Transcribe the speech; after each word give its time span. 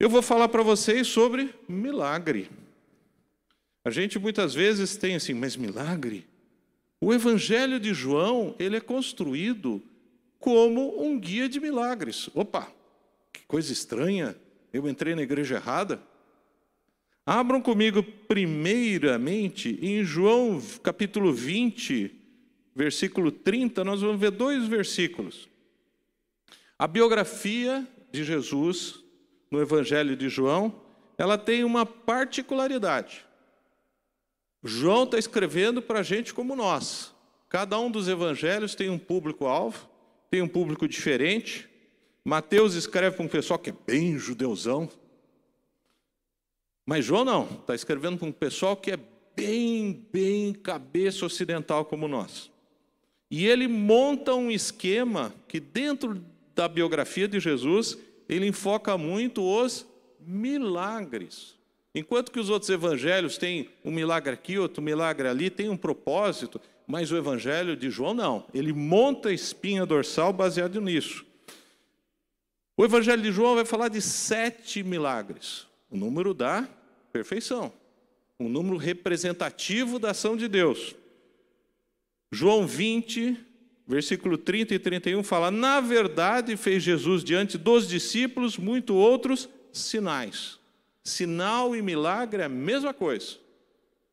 Eu 0.00 0.08
vou 0.08 0.22
falar 0.22 0.48
para 0.48 0.62
vocês 0.62 1.06
sobre 1.08 1.54
milagre. 1.68 2.50
A 3.84 3.90
gente 3.90 4.18
muitas 4.18 4.54
vezes 4.54 4.96
tem 4.96 5.14
assim, 5.14 5.34
mas 5.34 5.56
milagre? 5.56 6.26
O 6.98 7.12
Evangelho 7.12 7.78
de 7.78 7.92
João, 7.92 8.56
ele 8.58 8.78
é 8.78 8.80
construído 8.80 9.82
como 10.38 11.04
um 11.04 11.20
guia 11.20 11.50
de 11.50 11.60
milagres. 11.60 12.30
Opa, 12.34 12.72
que 13.30 13.42
coisa 13.46 13.74
estranha, 13.74 14.34
eu 14.72 14.88
entrei 14.88 15.14
na 15.14 15.20
igreja 15.20 15.56
errada. 15.56 16.02
Abram 17.26 17.60
comigo 17.60 18.02
primeiramente 18.02 19.78
em 19.82 20.02
João 20.02 20.62
capítulo 20.82 21.30
20, 21.30 22.10
versículo 22.74 23.30
30, 23.30 23.84
nós 23.84 24.00
vamos 24.00 24.18
ver 24.18 24.30
dois 24.30 24.66
versículos. 24.66 25.46
A 26.78 26.86
biografia 26.86 27.86
de 28.10 28.24
Jesus 28.24 29.09
no 29.50 29.60
Evangelho 29.60 30.16
de 30.16 30.28
João, 30.28 30.80
ela 31.18 31.36
tem 31.36 31.64
uma 31.64 31.84
particularidade. 31.84 33.26
João 34.62 35.04
está 35.04 35.18
escrevendo 35.18 35.80
para 35.80 36.02
gente 36.02 36.32
como 36.34 36.54
nós. 36.54 37.14
Cada 37.48 37.78
um 37.78 37.90
dos 37.90 38.08
evangelhos 38.08 38.74
tem 38.74 38.88
um 38.88 38.98
público-alvo, 38.98 39.88
tem 40.30 40.40
um 40.40 40.48
público 40.48 40.86
diferente. 40.86 41.68
Mateus 42.24 42.74
escreve 42.74 43.16
para 43.16 43.24
um 43.24 43.28
pessoal 43.28 43.58
que 43.58 43.70
é 43.70 43.74
bem 43.86 44.18
judeuzão. 44.18 44.88
Mas 46.86 47.04
João 47.04 47.24
não, 47.24 47.44
está 47.44 47.74
escrevendo 47.74 48.18
para 48.18 48.28
um 48.28 48.32
pessoal 48.32 48.76
que 48.76 48.92
é 48.92 48.98
bem, 49.34 50.06
bem 50.12 50.52
cabeça 50.52 51.24
ocidental 51.24 51.84
como 51.84 52.06
nós. 52.06 52.50
E 53.30 53.46
ele 53.46 53.66
monta 53.66 54.34
um 54.34 54.50
esquema 54.50 55.32
que, 55.48 55.58
dentro 55.60 56.24
da 56.54 56.68
biografia 56.68 57.26
de 57.26 57.40
Jesus, 57.40 57.96
ele 58.30 58.46
enfoca 58.46 58.96
muito 58.96 59.42
os 59.42 59.84
milagres. 60.20 61.58
Enquanto 61.92 62.30
que 62.30 62.38
os 62.38 62.48
outros 62.48 62.70
evangelhos 62.70 63.36
têm 63.36 63.68
um 63.84 63.90
milagre 63.90 64.32
aqui, 64.32 64.56
outro 64.56 64.80
milagre 64.80 65.26
ali, 65.26 65.50
tem 65.50 65.68
um 65.68 65.76
propósito, 65.76 66.60
mas 66.86 67.10
o 67.10 67.16
evangelho 67.16 67.76
de 67.76 67.90
João 67.90 68.14
não. 68.14 68.46
Ele 68.54 68.72
monta 68.72 69.30
a 69.30 69.32
espinha 69.32 69.84
dorsal 69.84 70.32
baseado 70.32 70.80
nisso. 70.80 71.26
O 72.76 72.84
evangelho 72.84 73.20
de 73.20 73.32
João 73.32 73.56
vai 73.56 73.64
falar 73.64 73.88
de 73.88 74.00
sete 74.00 74.84
milagres, 74.84 75.66
o 75.90 75.96
número 75.96 76.32
da 76.32 76.68
perfeição, 77.12 77.72
um 78.38 78.48
número 78.48 78.76
representativo 78.76 79.98
da 79.98 80.12
ação 80.12 80.36
de 80.36 80.46
Deus. 80.46 80.94
João 82.30 82.64
20, 82.64 83.36
versículo 83.90 84.38
30 84.38 84.74
e 84.74 84.78
31 84.78 85.22
fala: 85.24 85.50
Na 85.50 85.80
verdade, 85.80 86.56
fez 86.56 86.82
Jesus 86.82 87.24
diante 87.24 87.58
dos 87.58 87.88
discípulos 87.88 88.56
muito 88.56 88.94
outros 88.94 89.48
sinais. 89.72 90.58
Sinal 91.02 91.74
e 91.74 91.82
milagre 91.82 92.42
é 92.42 92.44
a 92.44 92.48
mesma 92.48 92.94
coisa. 92.94 93.38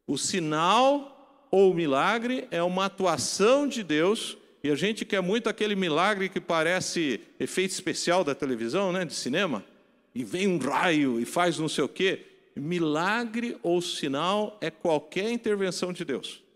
O 0.08 0.18
sinal 0.18 1.48
ou 1.52 1.74
milagre 1.74 2.48
é 2.50 2.62
uma 2.64 2.86
atuação 2.86 3.68
de 3.68 3.84
Deus, 3.84 4.38
e 4.64 4.72
a 4.72 4.76
gente 4.76 5.06
quer 5.06 5.22
muito 5.22 5.48
aquele 5.48 5.76
milagre 5.76 6.28
que 6.28 6.42
parece 6.42 7.22
efeito 7.40 7.72
especial 7.72 8.24
da 8.24 8.34
televisão, 8.34 8.92
né, 8.92 9.06
de 9.06 9.14
cinema, 9.14 9.64
e 10.14 10.24
vem 10.24 10.48
um 10.48 10.58
raio 10.58 11.20
e 11.20 11.26
faz 11.26 11.60
não 11.60 11.70
sei 11.70 11.84
o 11.84 11.90
quê. 11.90 12.26
Milagre 12.56 13.56
ou 13.62 13.82
sinal 13.82 14.58
é 14.60 14.72
qualquer 14.72 15.30
intervenção 15.30 15.94
de 15.94 16.04
Deus. 16.04 16.47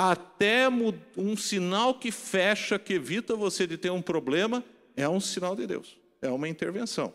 Até 0.00 0.68
um 1.16 1.36
sinal 1.36 1.92
que 1.92 2.12
fecha, 2.12 2.78
que 2.78 2.94
evita 2.94 3.34
você 3.34 3.66
de 3.66 3.76
ter 3.76 3.90
um 3.90 4.00
problema, 4.00 4.62
é 4.96 5.08
um 5.08 5.18
sinal 5.18 5.56
de 5.56 5.66
Deus, 5.66 5.98
é 6.22 6.30
uma 6.30 6.48
intervenção. 6.48 7.12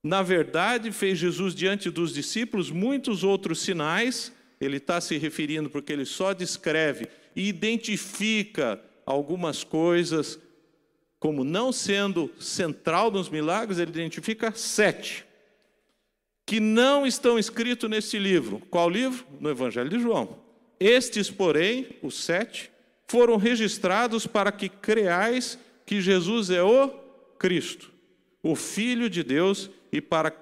Na 0.00 0.22
verdade, 0.22 0.92
fez 0.92 1.18
Jesus 1.18 1.56
diante 1.56 1.90
dos 1.90 2.14
discípulos 2.14 2.70
muitos 2.70 3.24
outros 3.24 3.62
sinais, 3.62 4.32
ele 4.60 4.76
está 4.76 5.00
se 5.00 5.18
referindo 5.18 5.68
porque 5.68 5.92
ele 5.92 6.04
só 6.04 6.32
descreve 6.32 7.08
e 7.34 7.48
identifica 7.48 8.80
algumas 9.04 9.64
coisas 9.64 10.38
como 11.18 11.42
não 11.42 11.72
sendo 11.72 12.30
central 12.38 13.10
nos 13.10 13.28
milagres, 13.28 13.80
ele 13.80 13.90
identifica 13.90 14.52
sete, 14.52 15.26
que 16.46 16.60
não 16.60 17.04
estão 17.04 17.40
escritos 17.40 17.90
nesse 17.90 18.20
livro. 18.20 18.62
Qual 18.70 18.88
livro? 18.88 19.26
No 19.40 19.50
Evangelho 19.50 19.90
de 19.90 19.98
João. 19.98 20.41
Estes, 20.82 21.30
porém, 21.30 21.86
os 22.02 22.16
sete, 22.24 22.70
foram 23.06 23.36
registrados 23.36 24.26
para 24.26 24.50
que 24.50 24.68
creais 24.68 25.56
que 25.86 26.00
Jesus 26.00 26.50
é 26.50 26.62
o 26.62 26.88
Cristo, 27.38 27.92
o 28.42 28.56
Filho 28.56 29.08
de 29.08 29.22
Deus 29.22 29.70
e 29.92 30.00
para 30.00 30.34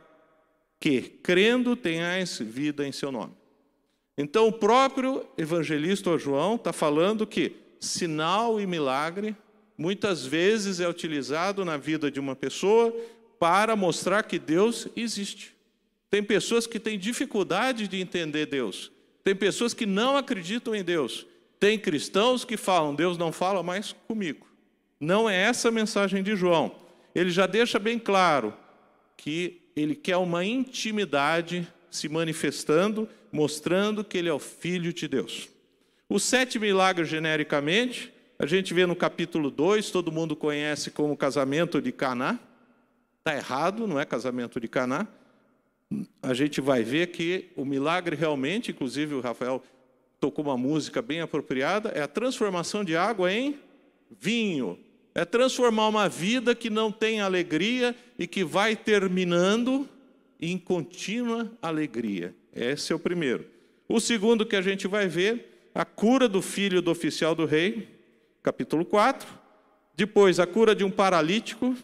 que, 0.79 1.03
crendo, 1.03 1.77
tenhais 1.77 2.39
vida 2.39 2.87
em 2.87 2.93
seu 2.93 3.13
nome. 3.13 3.35
Então, 4.17 4.49
o 4.49 4.53
próprio 4.53 5.27
evangelista 5.37 6.17
João 6.17 6.55
está 6.55 6.73
falando 6.73 7.27
que 7.27 7.53
sinal 7.79 8.59
e 8.59 8.67
milagre 8.67 9.37
muitas 9.77 10.25
vezes 10.25 10.81
é 10.81 10.89
utilizado 10.89 11.67
na 11.67 11.77
vida 11.77 12.11
de 12.11 12.19
uma 12.19 12.35
pessoa 12.35 12.95
para 13.39 13.77
mostrar 13.77 14.23
que 14.23 14.39
Deus 14.39 14.89
existe. 14.97 15.55
Tem 16.09 16.23
pessoas 16.23 16.67
que 16.67 16.81
têm 16.81 16.99
dificuldade 16.99 17.87
de 17.87 18.01
entender 18.01 18.47
Deus. 18.47 18.91
Tem 19.23 19.35
pessoas 19.35 19.75
que 19.75 19.87
não 19.87 20.17
acreditam 20.17 20.75
em 20.75 20.83
Deus. 20.83 21.27
Tem 21.59 21.79
cristãos 21.79 22.45
que 22.45 22.57
falam: 22.57 22.95
Deus 22.95 23.19
não 23.19 23.33
fala 23.33 23.63
mais 23.63 23.93
comigo. 24.07 24.47
Não 24.99 25.29
é 25.29 25.37
essa 25.37 25.69
a 25.69 25.73
mensagem 25.73 26.23
de 26.23 26.37
João. 26.37 26.75
Ele 27.15 27.31
já 27.31 27.47
deixa 27.47 27.79
bem 27.79 27.99
claro 27.99 28.55
que 29.17 29.61
ele 29.75 29.95
quer 29.95 30.17
uma 30.17 30.45
intimidade 30.45 31.67
se 31.91 32.09
manifestando, 32.09 33.09
mostrando 33.33 34.05
que 34.05 34.17
ele 34.19 34.29
é 34.29 34.33
o 34.33 34.39
Filho 34.39 34.93
de 34.93 35.09
Deus. 35.09 35.49
Os 36.09 36.23
sete 36.23 36.59
milagres, 36.59 37.09
genericamente, 37.09 38.13
a 38.39 38.47
gente 38.47 38.73
vê 38.73 38.87
no 38.87 38.97
capítulo 38.97 39.51
2, 39.51 39.91
todo 39.91 40.11
mundo 40.11 40.35
conhece 40.35 40.91
como 40.91 41.17
casamento 41.17 41.81
de 41.81 41.93
Caná. 41.93 42.39
Está 43.19 43.37
errado, 43.37 43.87
não 43.87 44.01
é 44.01 44.05
casamento 44.05 44.59
de 44.59 44.67
Caná. 44.67 45.07
A 46.23 46.35
gente 46.35 46.61
vai 46.61 46.83
ver 46.83 47.09
que 47.09 47.51
o 47.57 47.65
milagre 47.65 48.15
realmente, 48.15 48.71
inclusive 48.71 49.15
o 49.15 49.21
Rafael 49.21 49.63
tocou 50.21 50.45
uma 50.45 50.57
música 50.57 51.01
bem 51.01 51.21
apropriada, 51.21 51.89
é 51.91 52.03
a 52.03 52.09
transformação 52.09 52.85
de 52.85 52.97
água 52.97 53.33
em 53.33 53.59
vinho. 54.21 54.79
É 55.15 55.25
transformar 55.25 55.89
uma 55.89 56.09
vida 56.09 56.55
que 56.55 56.71
não 56.71 56.93
tem 56.93 57.21
alegria 57.21 57.97
e 58.19 58.27
que 58.27 58.45
vai 58.45 58.77
terminando 58.77 59.89
em 60.41 60.57
contínua 60.57 61.51
alegria. 61.61 62.35
Esse 62.55 62.93
é 62.93 62.97
o 62.97 62.99
primeiro. 62.99 63.47
O 63.89 63.99
segundo 63.99 64.47
que 64.47 64.55
a 64.55 64.63
gente 64.63 64.87
vai 64.87 65.09
ver, 65.09 65.71
a 65.75 65.85
cura 65.85 66.29
do 66.29 66.41
filho 66.41 66.81
do 66.81 66.91
oficial 66.91 67.35
do 67.35 67.45
rei, 67.45 67.89
capítulo 68.43 68.85
4. 68.85 69.29
Depois, 69.97 70.39
a 70.39 70.47
cura 70.47 70.75
de 70.75 70.85
um 70.85 70.91
paralítico, 70.91 71.75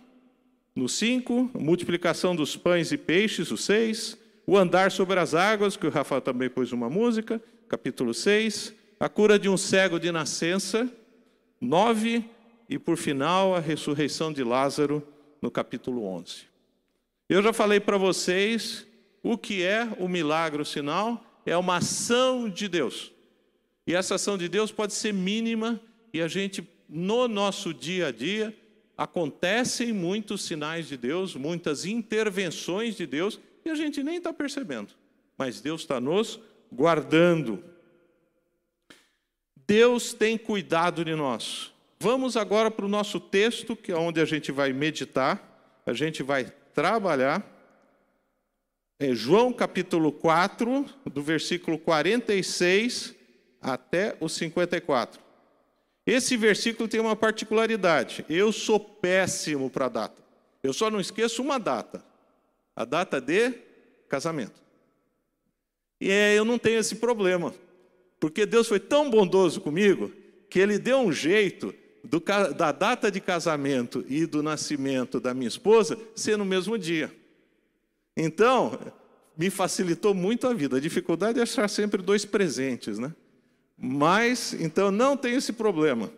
no 0.77 0.89
5. 0.89 1.51
A 1.55 1.59
multiplicação 1.59 2.37
dos 2.37 2.55
pães 2.55 2.93
e 2.93 2.99
peixes, 2.99 3.51
o 3.51 3.57
6. 3.57 4.19
O 4.47 4.57
andar 4.57 4.93
sobre 4.93 5.19
as 5.19 5.35
águas, 5.35 5.77
que 5.77 5.87
o 5.87 5.91
Rafael 5.91 6.21
também 6.21 6.49
pôs 6.49 6.71
uma 6.71 6.89
música, 6.89 7.43
capítulo 7.69 8.15
6. 8.15 8.75
A 9.01 9.09
cura 9.09 9.39
de 9.39 9.49
um 9.49 9.57
cego 9.57 9.99
de 9.99 10.13
nascença, 10.13 10.89
9 11.61 12.25
e, 12.69 12.79
por 12.79 12.97
final, 12.97 13.57
a 13.57 13.59
ressurreição 13.59 14.33
de 14.33 14.45
Lázaro, 14.45 15.03
no 15.43 15.51
capítulo 15.51 16.05
11. 16.05 16.43
Eu 17.29 17.43
já 17.43 17.53
falei 17.53 17.81
para 17.81 17.99
vocês 17.99 18.87
o 19.23 19.37
que 19.37 19.65
é 19.65 19.89
o 19.99 20.09
milagre, 20.09 20.63
o 20.63 20.65
sinal, 20.65 21.25
é 21.45 21.57
uma 21.57 21.77
ação 21.77 22.49
de 22.49 22.69
Deus. 22.69 23.13
E 23.87 23.95
essa 23.95 24.15
ação 24.15 24.39
de 24.39 24.49
Deus 24.49 24.71
pode 24.71 24.95
ser 24.95 25.13
mínima 25.13 25.81
e 26.13 26.21
a 26.21 26.29
gente, 26.29 26.67
no 26.89 27.27
nosso 27.29 27.75
dia 27.75 28.09
a 28.09 28.13
dia, 28.13 28.57
acontecem 28.97 29.93
muitos 29.93 30.45
sinais 30.45 30.89
de 30.89 30.97
Deus, 30.97 31.35
muitas 31.35 31.85
intervenções 31.85 32.97
de 32.97 33.07
Deus 33.07 33.39
e 33.65 33.71
a 33.71 33.75
gente 33.75 34.03
nem 34.03 34.17
está 34.17 34.33
percebendo. 34.33 34.95
Mas 35.37 35.61
Deus 35.61 35.83
está 35.83 36.01
nos 36.01 36.41
guardando. 36.73 37.63
Deus 39.67 40.13
tem 40.13 40.39
cuidado 40.39 41.05
de 41.05 41.15
nós. 41.15 41.73
Vamos 41.99 42.37
agora 42.37 42.71
para 42.71 42.87
o 42.87 42.89
nosso 42.89 43.19
texto, 43.19 43.75
que 43.75 43.91
é 43.91 43.97
onde 43.97 44.21
a 44.21 44.25
gente 44.25 44.53
vai 44.53 44.73
meditar, 44.73 45.83
a 45.85 45.93
gente 45.93 46.23
vai 46.23 46.45
trabalhar. 46.73 47.45
É 48.99 49.15
João 49.15 49.53
capítulo 49.53 50.13
4, 50.13 50.87
do 51.13 51.23
versículo 51.23 51.79
46 51.79 53.15
até 53.61 54.17
o 54.21 54.29
54. 54.29 55.26
Esse 56.07 56.37
versículo 56.37 56.89
tem 56.89 57.01
uma 57.01 57.17
particularidade. 57.17 58.25
Eu 58.29 58.53
sou 58.53 58.79
péssimo 58.79 59.69
para 59.69 59.89
data. 59.89 60.23
Eu 60.63 60.73
só 60.73 60.89
não 60.89 61.01
esqueço 61.01 61.43
uma 61.43 61.59
data. 61.59 62.05
A 62.77 62.85
data 62.85 63.21
de 63.21 63.53
casamento. 64.09 64.61
E 66.01 66.11
é, 66.11 66.39
eu 66.39 66.45
não 66.45 66.59
tenho 66.59 66.79
esse 66.79 66.97
problema. 66.97 67.53
Porque 68.21 68.47
Deus 68.47 68.69
foi 68.69 68.79
tão 68.79 69.11
bondoso 69.11 69.61
comigo 69.61 70.13
que 70.49 70.61
ele 70.61 70.79
deu 70.79 70.99
um 70.99 71.11
jeito 71.11 71.75
do, 72.05 72.21
da 72.55 72.71
data 72.71 73.11
de 73.11 73.21
casamento 73.21 74.05
e 74.09 74.27
do 74.27 74.43
nascimento 74.43 75.19
da 75.19 75.35
minha 75.35 75.49
esposa 75.49 75.99
ser 76.15 76.39
no 76.39 76.45
mesmo 76.45 76.79
dia. 76.79 77.13
Então, 78.17 78.79
me 79.37 79.51
facilitou 79.51 80.15
muito 80.15 80.47
a 80.47 80.55
vida. 80.55 80.77
A 80.77 80.81
dificuldade 80.81 81.41
é 81.41 81.43
achar 81.43 81.69
sempre 81.69 82.01
dois 82.01 82.25
presentes, 82.25 82.99
né? 82.99 83.13
Mas, 83.77 84.55
então, 84.55 84.91
não 84.91 85.17
tem 85.17 85.35
esse 85.35 85.53
problema. 85.53 86.11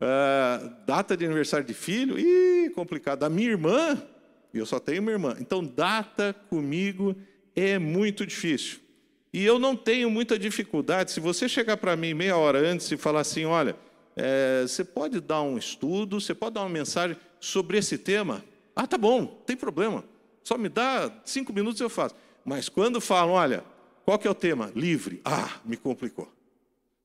Uh, 0.00 0.70
data 0.86 1.16
de 1.16 1.24
aniversário 1.24 1.66
de 1.66 1.74
filho, 1.74 2.18
ih, 2.18 2.70
complicado. 2.70 3.24
A 3.24 3.28
minha 3.28 3.50
irmã, 3.50 4.00
eu 4.52 4.66
só 4.66 4.80
tenho 4.80 5.02
uma 5.02 5.10
irmã. 5.10 5.36
Então, 5.40 5.64
data 5.64 6.34
comigo 6.48 7.14
é 7.54 7.78
muito 7.78 8.26
difícil. 8.26 8.80
E 9.32 9.44
eu 9.44 9.58
não 9.58 9.76
tenho 9.76 10.10
muita 10.10 10.38
dificuldade. 10.38 11.10
Se 11.10 11.20
você 11.20 11.48
chegar 11.48 11.76
para 11.76 11.96
mim 11.96 12.14
meia 12.14 12.36
hora 12.36 12.58
antes 12.58 12.90
e 12.90 12.96
falar 12.96 13.20
assim: 13.20 13.44
olha, 13.44 13.76
é, 14.16 14.62
você 14.62 14.84
pode 14.84 15.20
dar 15.20 15.42
um 15.42 15.58
estudo, 15.58 16.20
você 16.20 16.34
pode 16.34 16.54
dar 16.54 16.62
uma 16.62 16.68
mensagem 16.68 17.16
sobre 17.38 17.78
esse 17.78 17.98
tema? 17.98 18.44
Ah, 18.74 18.86
tá 18.86 18.96
bom, 18.96 19.26
tem 19.46 19.56
problema. 19.56 20.04
Só 20.42 20.56
me 20.56 20.68
dá 20.68 21.12
cinco 21.24 21.52
minutos 21.52 21.80
eu 21.80 21.90
faço. 21.90 22.14
Mas 22.44 22.68
quando 22.68 23.00
falam, 23.00 23.34
olha, 23.34 23.62
qual 24.04 24.18
que 24.18 24.26
é 24.26 24.30
o 24.30 24.34
tema? 24.34 24.72
Livre. 24.74 25.20
Ah, 25.24 25.60
me 25.64 25.76
complicou. 25.76 26.32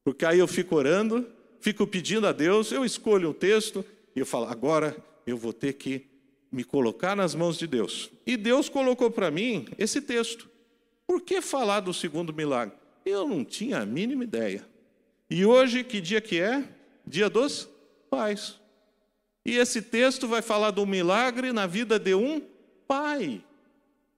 Porque 0.03 0.25
aí 0.25 0.39
eu 0.39 0.47
fico 0.47 0.75
orando, 0.75 1.27
fico 1.59 1.87
pedindo 1.87 2.27
a 2.27 2.31
Deus, 2.31 2.71
eu 2.71 2.83
escolho 2.83 3.29
um 3.29 3.33
texto 3.33 3.85
e 4.15 4.19
eu 4.19 4.25
falo, 4.25 4.45
agora 4.45 4.95
eu 5.25 5.37
vou 5.37 5.53
ter 5.53 5.73
que 5.73 6.05
me 6.51 6.63
colocar 6.63 7.15
nas 7.15 7.33
mãos 7.33 7.57
de 7.57 7.65
Deus. 7.65 8.11
E 8.25 8.37
Deus 8.37 8.69
colocou 8.69 9.09
para 9.09 9.31
mim 9.31 9.65
esse 9.77 10.01
texto. 10.01 10.49
Por 11.07 11.21
que 11.21 11.41
falar 11.41 11.79
do 11.79 11.93
segundo 11.93 12.33
milagre? 12.33 12.75
Eu 13.05 13.27
não 13.27 13.43
tinha 13.43 13.79
a 13.79 13.85
mínima 13.85 14.23
ideia. 14.23 14.65
E 15.29 15.45
hoje, 15.45 15.83
que 15.83 15.99
dia 15.99 16.21
que 16.21 16.39
é? 16.39 16.63
Dia 17.05 17.29
dos 17.29 17.67
pais. 18.09 18.59
E 19.45 19.57
esse 19.57 19.81
texto 19.81 20.27
vai 20.27 20.41
falar 20.41 20.71
do 20.71 20.85
milagre 20.85 21.51
na 21.51 21.65
vida 21.65 21.97
de 21.97 22.13
um 22.13 22.41
pai. 22.87 23.43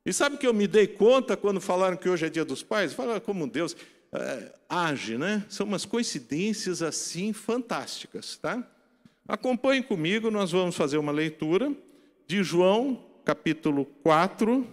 E 0.06 0.14
sabe 0.14 0.38
que 0.38 0.46
eu 0.46 0.54
me 0.54 0.68
dei 0.68 0.86
conta 0.86 1.36
quando 1.36 1.60
falaram 1.60 1.98
que 1.98 2.08
hoje 2.08 2.28
é 2.28 2.30
dia 2.30 2.46
dos 2.46 2.62
pais? 2.62 2.94
Fala 2.94 3.20
como 3.20 3.48
Deus 3.48 3.76
é, 4.14 4.54
age, 4.70 5.18
né? 5.18 5.44
São 5.50 5.66
umas 5.66 5.84
coincidências 5.84 6.84
assim 6.84 7.34
fantásticas, 7.34 8.38
tá? 8.38 8.64
Acompanhe 9.28 9.82
comigo, 9.82 10.30
nós 10.30 10.52
vamos 10.52 10.76
fazer 10.76 11.00
uma 11.00 11.12
leitura 11.12 11.74
de 12.28 12.44
João, 12.44 13.04
capítulo 13.24 13.86
4, 14.04 14.68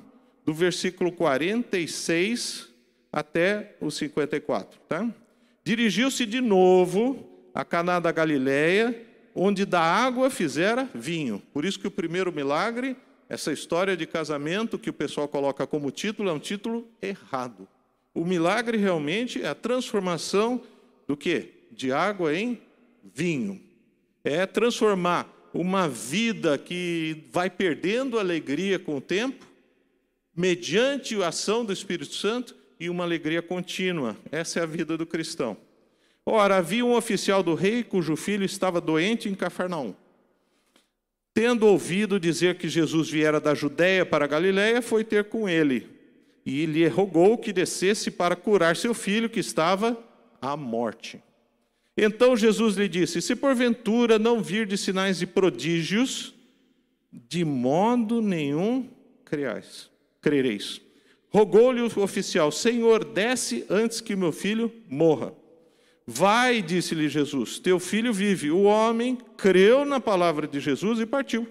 do 0.45 0.53
versículo 0.53 1.11
46 1.11 2.69
até 3.11 3.75
o 3.81 3.91
54, 3.91 4.79
tá? 4.87 5.09
Dirigiu-se 5.65 6.27
de 6.27 6.43
novo 6.43 7.27
a 7.55 7.65
Caná 7.65 8.01
da 8.01 8.13
Galileia, 8.13 9.07
onde 9.35 9.65
da 9.65 9.81
água 9.81 10.29
fizera 10.29 10.89
vinho. 10.95 11.43
Por 11.53 11.65
isso 11.65 11.79
que 11.79 11.87
o 11.87 11.91
primeiro 11.91 12.31
milagre, 12.31 12.97
essa 13.33 13.51
história 13.51 13.97
de 13.97 14.07
casamento 14.07 14.79
que 14.79 14.91
o 14.91 14.93
pessoal 14.93 15.27
coloca 15.27 15.67
como 15.67 15.91
título, 15.91 16.29
é 16.29 16.33
um 16.35 16.39
título 16.39 16.87
errado. 17.01 17.67
O 18.15 18.27
milagre 18.27 18.77
realmente 18.77 19.43
é 19.43 19.49
a 19.49 19.55
transformação 19.55 20.61
do 21.09 21.17
que? 21.17 21.49
De 21.71 21.91
água 21.91 22.37
em 22.37 22.61
vinho. 23.03 23.59
É 24.23 24.45
transformar 24.45 25.27
uma 25.55 25.89
vida 25.89 26.59
que 26.59 27.25
vai 27.33 27.49
perdendo 27.49 28.19
alegria 28.19 28.79
com 28.79 28.99
o 28.99 29.01
tempo 29.01 29.47
mediante 30.37 31.15
a 31.23 31.29
ação 31.29 31.65
do 31.65 31.73
Espírito 31.73 32.13
Santo 32.13 32.55
e 32.79 32.91
uma 32.91 33.05
alegria 33.05 33.41
contínua. 33.41 34.15
Essa 34.31 34.61
é 34.61 34.63
a 34.63 34.67
vida 34.67 34.99
do 34.99 35.07
cristão. 35.07 35.57
Ora, 36.27 36.59
havia 36.59 36.85
um 36.85 36.95
oficial 36.95 37.43
do 37.43 37.55
rei 37.55 37.83
cujo 37.83 38.15
filho 38.15 38.45
estava 38.45 38.79
doente 38.79 39.31
em 39.31 39.35
Cafarnaum. 39.35 39.95
Tendo 41.35 41.67
ouvido 41.67 42.21
dizer 42.21 42.57
que 42.57 42.69
Jesus 42.69 43.09
viera 43.09 43.41
da 43.41 43.55
Judéia 43.55 44.05
para 44.05 44.25
a 44.25 44.29
Galiléia, 44.29 44.83
foi 44.83 45.03
ter 45.03 45.25
com 45.25 45.49
ele 45.49 45.89
e 46.45 46.67
lhe 46.67 46.87
rogou 46.89 47.39
que 47.39 47.53
descesse 47.53 48.11
para 48.11 48.37
curar 48.37 48.77
seu 48.77 48.93
filho 48.93 49.31
que 49.31 49.41
estava 49.41 49.97
à 50.41 50.57
morte. 50.57 51.23
Então 51.97 52.37
Jesus 52.37 52.77
lhe 52.77 52.89
disse: 52.89 53.23
Se 53.23 53.37
porventura 53.37 54.19
não 54.19 54.43
vir 54.43 54.67
de 54.67 54.77
sinais 54.77 55.23
e 55.23 55.27
prodígios, 55.27 56.35
de 57.13 57.45
modo 57.45 58.21
nenhum 58.21 58.89
creais 59.25 59.93
crereis. 60.23 60.81
Rogou-lhe 61.29 61.83
o 61.83 62.03
oficial: 62.03 62.51
Senhor, 62.51 63.05
desce 63.05 63.67
antes 63.69 64.01
que 64.01 64.17
meu 64.17 64.33
filho 64.33 64.73
morra. 64.89 65.35
Vai, 66.07 66.61
disse-lhe 66.61 67.09
Jesus, 67.09 67.59
teu 67.59 67.79
filho 67.79 68.13
vive. 68.13 68.51
O 68.51 68.63
homem 68.63 69.19
creu 69.37 69.85
na 69.85 70.01
palavra 70.01 70.47
de 70.47 70.61
Jesus 70.61 71.01
e 71.01 71.07
partiu. 71.07 71.49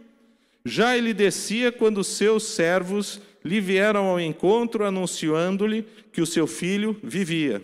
Já 0.63 0.97
ele 0.97 1.13
descia 1.13 1.71
quando 1.71 2.03
seus 2.03 2.43
servos 2.43 3.21
lhe 3.43 3.59
vieram 3.59 4.05
ao 4.05 4.19
encontro, 4.19 4.85
anunciando-lhe 4.85 5.85
que 6.11 6.21
o 6.21 6.25
seu 6.25 6.45
filho 6.45 6.95
vivia. 7.01 7.61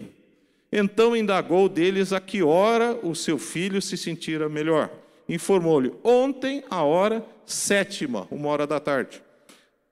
Então 0.71 1.15
indagou 1.15 1.69
deles 1.69 2.11
a 2.11 2.19
que 2.19 2.41
hora 2.41 2.97
o 3.03 3.13
seu 3.13 3.37
filho 3.37 3.81
se 3.81 3.95
sentira 3.95 4.49
melhor. 4.49 4.89
Informou-lhe: 5.29 5.93
Ontem, 6.03 6.63
a 6.69 6.83
hora 6.83 7.23
sétima, 7.45 8.27
uma 8.31 8.49
hora 8.49 8.65
da 8.65 8.79
tarde 8.79 9.21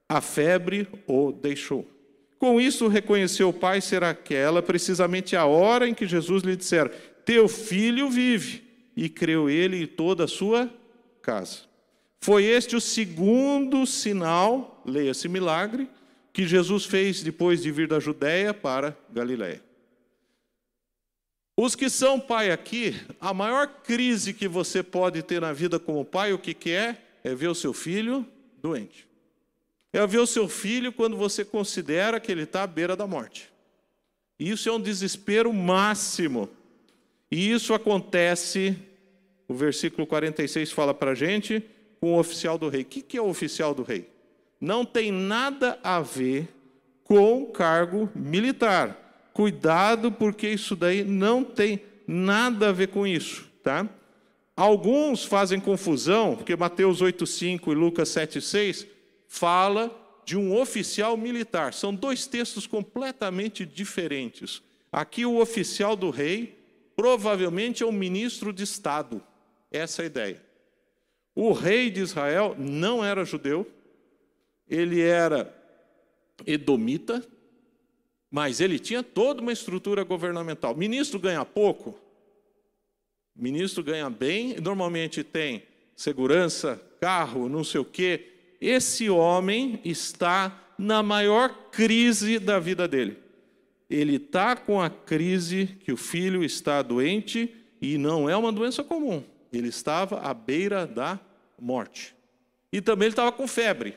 a 0.08 0.22
febre 0.22 0.88
o 1.08 1.32
deixou. 1.32 1.86
Com 2.46 2.62
isso, 2.62 2.88
reconheceu 2.88 3.50
o 3.50 3.54
pai 3.54 3.82
ser 3.82 4.04
aquela 4.04 4.62
precisamente 4.62 5.36
a 5.36 5.46
hora 5.46 5.90
em 5.90 5.96
que 5.96 6.06
Jesus 6.06 6.44
lhe 6.44 6.56
dissera: 6.56 6.90
Teu 7.26 7.48
filho 7.48 8.08
vive. 8.08 8.64
E 8.96 9.10
creu 9.10 9.50
ele 9.50 9.78
e 9.78 9.88
toda 9.88 10.26
a 10.26 10.28
sua 10.28 10.72
casa. 11.24 11.62
Foi 12.22 12.44
este 12.44 12.76
o 12.76 12.80
segundo 12.80 13.84
sinal, 13.88 14.84
leia-se 14.86 15.28
milagre, 15.28 15.90
que 16.32 16.46
Jesus 16.46 16.86
fez 16.86 17.24
depois 17.24 17.64
de 17.64 17.72
vir 17.72 17.88
da 17.88 18.00
Judéia 18.00 18.54
para 18.54 18.96
Galiléia. 19.12 19.64
Os 21.58 21.74
que 21.74 21.90
são 21.90 22.20
pai 22.20 22.52
aqui, 22.52 22.96
a 23.20 23.34
maior 23.34 23.68
crise 23.82 24.36
que 24.36 24.48
você 24.48 24.84
pode 24.84 25.24
ter 25.24 25.42
na 25.42 25.52
vida 25.52 25.80
como 25.80 26.06
pai, 26.06 26.32
o 26.32 26.38
que, 26.38 26.54
que 26.54 26.70
é? 26.70 26.96
É 27.24 27.34
ver 27.34 27.48
o 27.48 27.56
seu 27.56 27.74
filho 27.74 28.24
doente 28.62 29.15
é 29.98 30.08
ver 30.08 30.20
o 30.20 30.28
seu 30.28 30.48
filho 30.48 30.92
quando 30.92 31.16
você 31.16 31.46
considera 31.46 32.20
que 32.20 32.32
ele 32.32 32.44
está 32.44 32.64
à 32.64 32.68
beira 32.68 32.96
da 32.96 33.08
morte. 33.08 33.50
Isso 34.38 34.68
é 34.68 34.72
um 34.72 34.80
desespero 34.80 35.54
máximo. 35.54 36.50
E 37.32 37.52
isso 37.52 37.74
acontece, 37.74 38.78
o 39.48 39.54
versículo 39.54 40.06
46 40.06 40.72
fala 40.72 40.94
para 40.94 41.12
a 41.12 41.16
gente, 41.16 41.64
com 42.00 42.14
o 42.14 42.20
oficial 42.20 42.58
do 42.58 42.68
rei. 42.68 42.82
O 42.82 42.86
que 42.86 43.18
é 43.18 43.22
o 43.22 43.30
oficial 43.30 43.74
do 43.74 43.84
rei? 43.84 44.10
Não 44.60 44.86
tem 44.86 45.12
nada 45.12 45.80
a 45.84 46.02
ver 46.02 46.50
com 47.04 47.46
cargo 47.46 48.10
militar. 48.14 49.30
Cuidado, 49.34 50.12
porque 50.12 50.50
isso 50.50 50.76
daí 50.76 51.04
não 51.04 51.44
tem 51.44 51.82
nada 52.08 52.70
a 52.70 52.72
ver 52.72 52.88
com 52.88 53.06
isso, 53.08 53.46
tá? 53.64 53.88
Alguns 54.56 55.26
fazem 55.26 55.60
confusão, 55.60 56.36
porque 56.36 56.56
Mateus 56.56 57.02
8,5 57.02 57.72
e 57.72 57.76
Lucas 57.76 58.10
7,6 58.10 58.95
fala 59.28 59.94
de 60.26 60.36
um 60.38 60.58
oficial 60.58 61.16
militar. 61.16 61.74
São 61.74 61.94
dois 61.94 62.26
textos 62.26 62.66
completamente 62.66 63.66
diferentes. 63.66 64.62
Aqui, 64.92 65.26
o 65.26 65.40
oficial 65.40 65.96
do 65.96 66.10
rei 66.10 66.58
provavelmente 66.96 67.84
é 67.84 67.86
um 67.86 67.92
ministro 67.92 68.54
de 68.54 68.64
Estado. 68.64 69.22
Essa 69.72 70.02
é 70.02 70.04
a 70.04 70.08
ideia. 70.08 70.46
O 71.36 71.52
rei 71.52 71.92
de 71.92 72.00
Israel 72.00 72.56
não 72.58 73.04
era 73.04 73.26
judeu, 73.26 73.70
ele 74.68 75.02
era 75.02 75.54
edomita, 76.48 77.26
mas 78.32 78.62
ele 78.62 78.80
tinha 78.80 79.04
toda 79.04 79.42
uma 79.42 79.52
estrutura 79.52 80.04
governamental. 80.04 80.76
Ministro 80.76 81.20
ganha 81.20 81.44
pouco, 81.44 82.00
ministro 83.36 83.84
ganha 83.84 84.10
bem, 84.10 84.56
normalmente 84.62 85.24
tem 85.24 85.64
segurança, 85.96 86.82
carro, 87.02 87.50
não 87.50 87.64
sei 87.64 87.82
o 87.82 87.86
quê, 87.86 88.35
esse 88.68 89.10
homem 89.10 89.80
está 89.84 90.62
na 90.78 91.04
maior 91.04 91.70
crise 91.72 92.40
da 92.40 92.60
vida 92.60 92.88
dele. 92.88 93.18
Ele 93.90 94.16
está 94.16 94.56
com 94.56 94.82
a 94.82 94.90
crise 94.90 95.68
que 95.84 95.92
o 95.92 95.98
filho 95.98 96.44
está 96.44 96.82
doente 96.82 97.54
e 97.80 97.98
não 97.98 98.30
é 98.30 98.36
uma 98.36 98.52
doença 98.52 98.84
comum. 98.84 99.24
Ele 99.54 99.68
estava 99.68 100.20
à 100.22 100.34
beira 100.34 100.88
da 100.88 101.20
morte. 101.60 102.16
E 102.72 102.82
também 102.82 103.06
ele 103.06 103.14
estava 103.14 103.32
com 103.32 103.48
febre. 103.48 103.96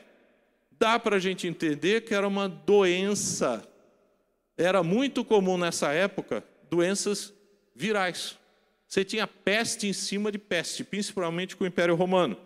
Dá 0.79 0.99
para 0.99 1.15
a 1.15 1.19
gente 1.19 1.47
entender 1.47 2.01
que 2.01 2.13
era 2.13 2.27
uma 2.27 2.47
doença. 2.47 3.67
Era 4.55 4.83
muito 4.83 5.25
comum 5.25 5.57
nessa 5.57 5.91
época 5.91 6.43
doenças 6.69 7.33
virais. 7.75 8.37
Você 8.87 9.03
tinha 9.03 9.27
peste 9.27 9.87
em 9.87 9.93
cima 9.93 10.31
de 10.31 10.37
peste, 10.37 10.83
principalmente 10.83 11.55
com 11.55 11.63
o 11.63 11.67
Império 11.67 11.95
Romano. 11.95 12.37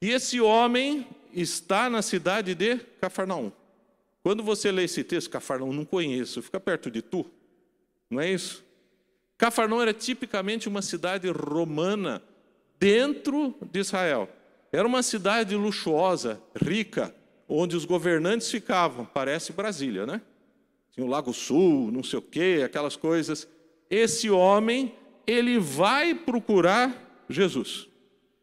E 0.00 0.10
esse 0.10 0.40
homem 0.40 1.06
está 1.32 1.88
na 1.88 2.02
cidade 2.02 2.54
de 2.54 2.76
Cafarnaum. 3.00 3.52
Quando 4.22 4.42
você 4.42 4.70
lê 4.70 4.84
esse 4.84 5.04
texto, 5.04 5.30
Cafarnaum 5.30 5.72
não 5.72 5.84
conheço, 5.84 6.42
fica 6.42 6.60
perto 6.60 6.90
de 6.90 7.00
tu, 7.02 7.24
não 8.10 8.20
é 8.20 8.30
isso? 8.30 8.64
Cafarnaum 9.36 9.80
era 9.80 9.94
tipicamente 9.94 10.68
uma 10.68 10.82
cidade 10.82 11.28
romana 11.30 12.22
dentro 12.78 13.54
de 13.70 13.80
Israel. 13.80 14.28
Era 14.72 14.86
uma 14.86 15.02
cidade 15.02 15.54
luxuosa, 15.54 16.42
rica, 16.60 17.14
onde 17.48 17.76
os 17.76 17.84
governantes 17.84 18.50
ficavam, 18.50 19.06
parece 19.06 19.52
Brasília, 19.52 20.04
né? 20.04 20.20
Tinha 20.92 21.06
o 21.06 21.08
Lago 21.08 21.32
Sul, 21.32 21.90
não 21.92 22.02
sei 22.02 22.18
o 22.18 22.22
quê, 22.22 22.62
aquelas 22.64 22.96
coisas. 22.96 23.48
Esse 23.88 24.28
homem, 24.28 24.94
ele 25.26 25.58
vai 25.58 26.14
procurar 26.14 27.24
Jesus. 27.28 27.88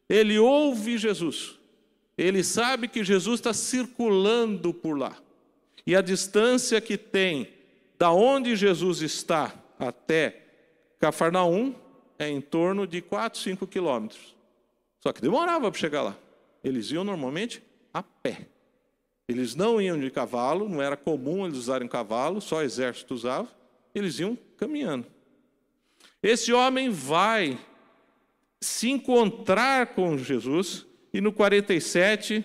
Ele 0.10 0.40
ouve 0.40 0.98
Jesus. 0.98 1.60
Ele 2.18 2.44
sabe 2.44 2.88
que 2.88 3.04
Jesus 3.04 3.40
está 3.40 3.54
circulando 3.54 4.74
por 4.74 4.98
lá. 4.98 5.18
E 5.86 5.96
a 5.96 6.02
distância 6.02 6.80
que 6.82 6.98
tem 6.98 7.50
da 7.98 8.12
onde 8.12 8.56
Jesus 8.56 9.02
está 9.02 9.54
até 9.78 10.42
Cafarnaum 11.00 11.76
é 12.18 12.30
em 12.30 12.42
torno 12.42 12.88
de 12.88 13.02
4, 13.02 13.40
5 13.40 13.68
quilômetros. 13.68 14.36
Só 15.00 15.12
que 15.12 15.22
demorava 15.22 15.70
para 15.70 15.80
chegar 15.80 16.02
lá. 16.02 16.18
Eles 16.64 16.90
iam 16.92 17.04
normalmente 17.04 17.62
a 17.94 18.02
pé. 18.02 18.48
Eles 19.28 19.56
não 19.56 19.82
iam 19.82 20.00
de 20.00 20.10
cavalo, 20.10 20.70
não 20.70 20.82
era 20.82 20.96
comum 20.96 21.46
eles 21.46 21.58
usarem 21.58 21.88
cavalo, 21.88 22.42
só 22.42 22.58
o 22.58 22.62
exército 22.62 23.14
usava. 23.14 23.50
Eles 23.94 24.20
iam 24.20 24.38
caminhando. 24.58 25.08
Esse 26.22 26.52
homem 26.54 26.90
vai 26.90 27.60
se 28.60 28.90
encontrar 28.90 29.94
com 29.94 30.18
Jesus, 30.18 30.88
e 31.16 31.22
no 31.22 31.32
47, 31.32 32.44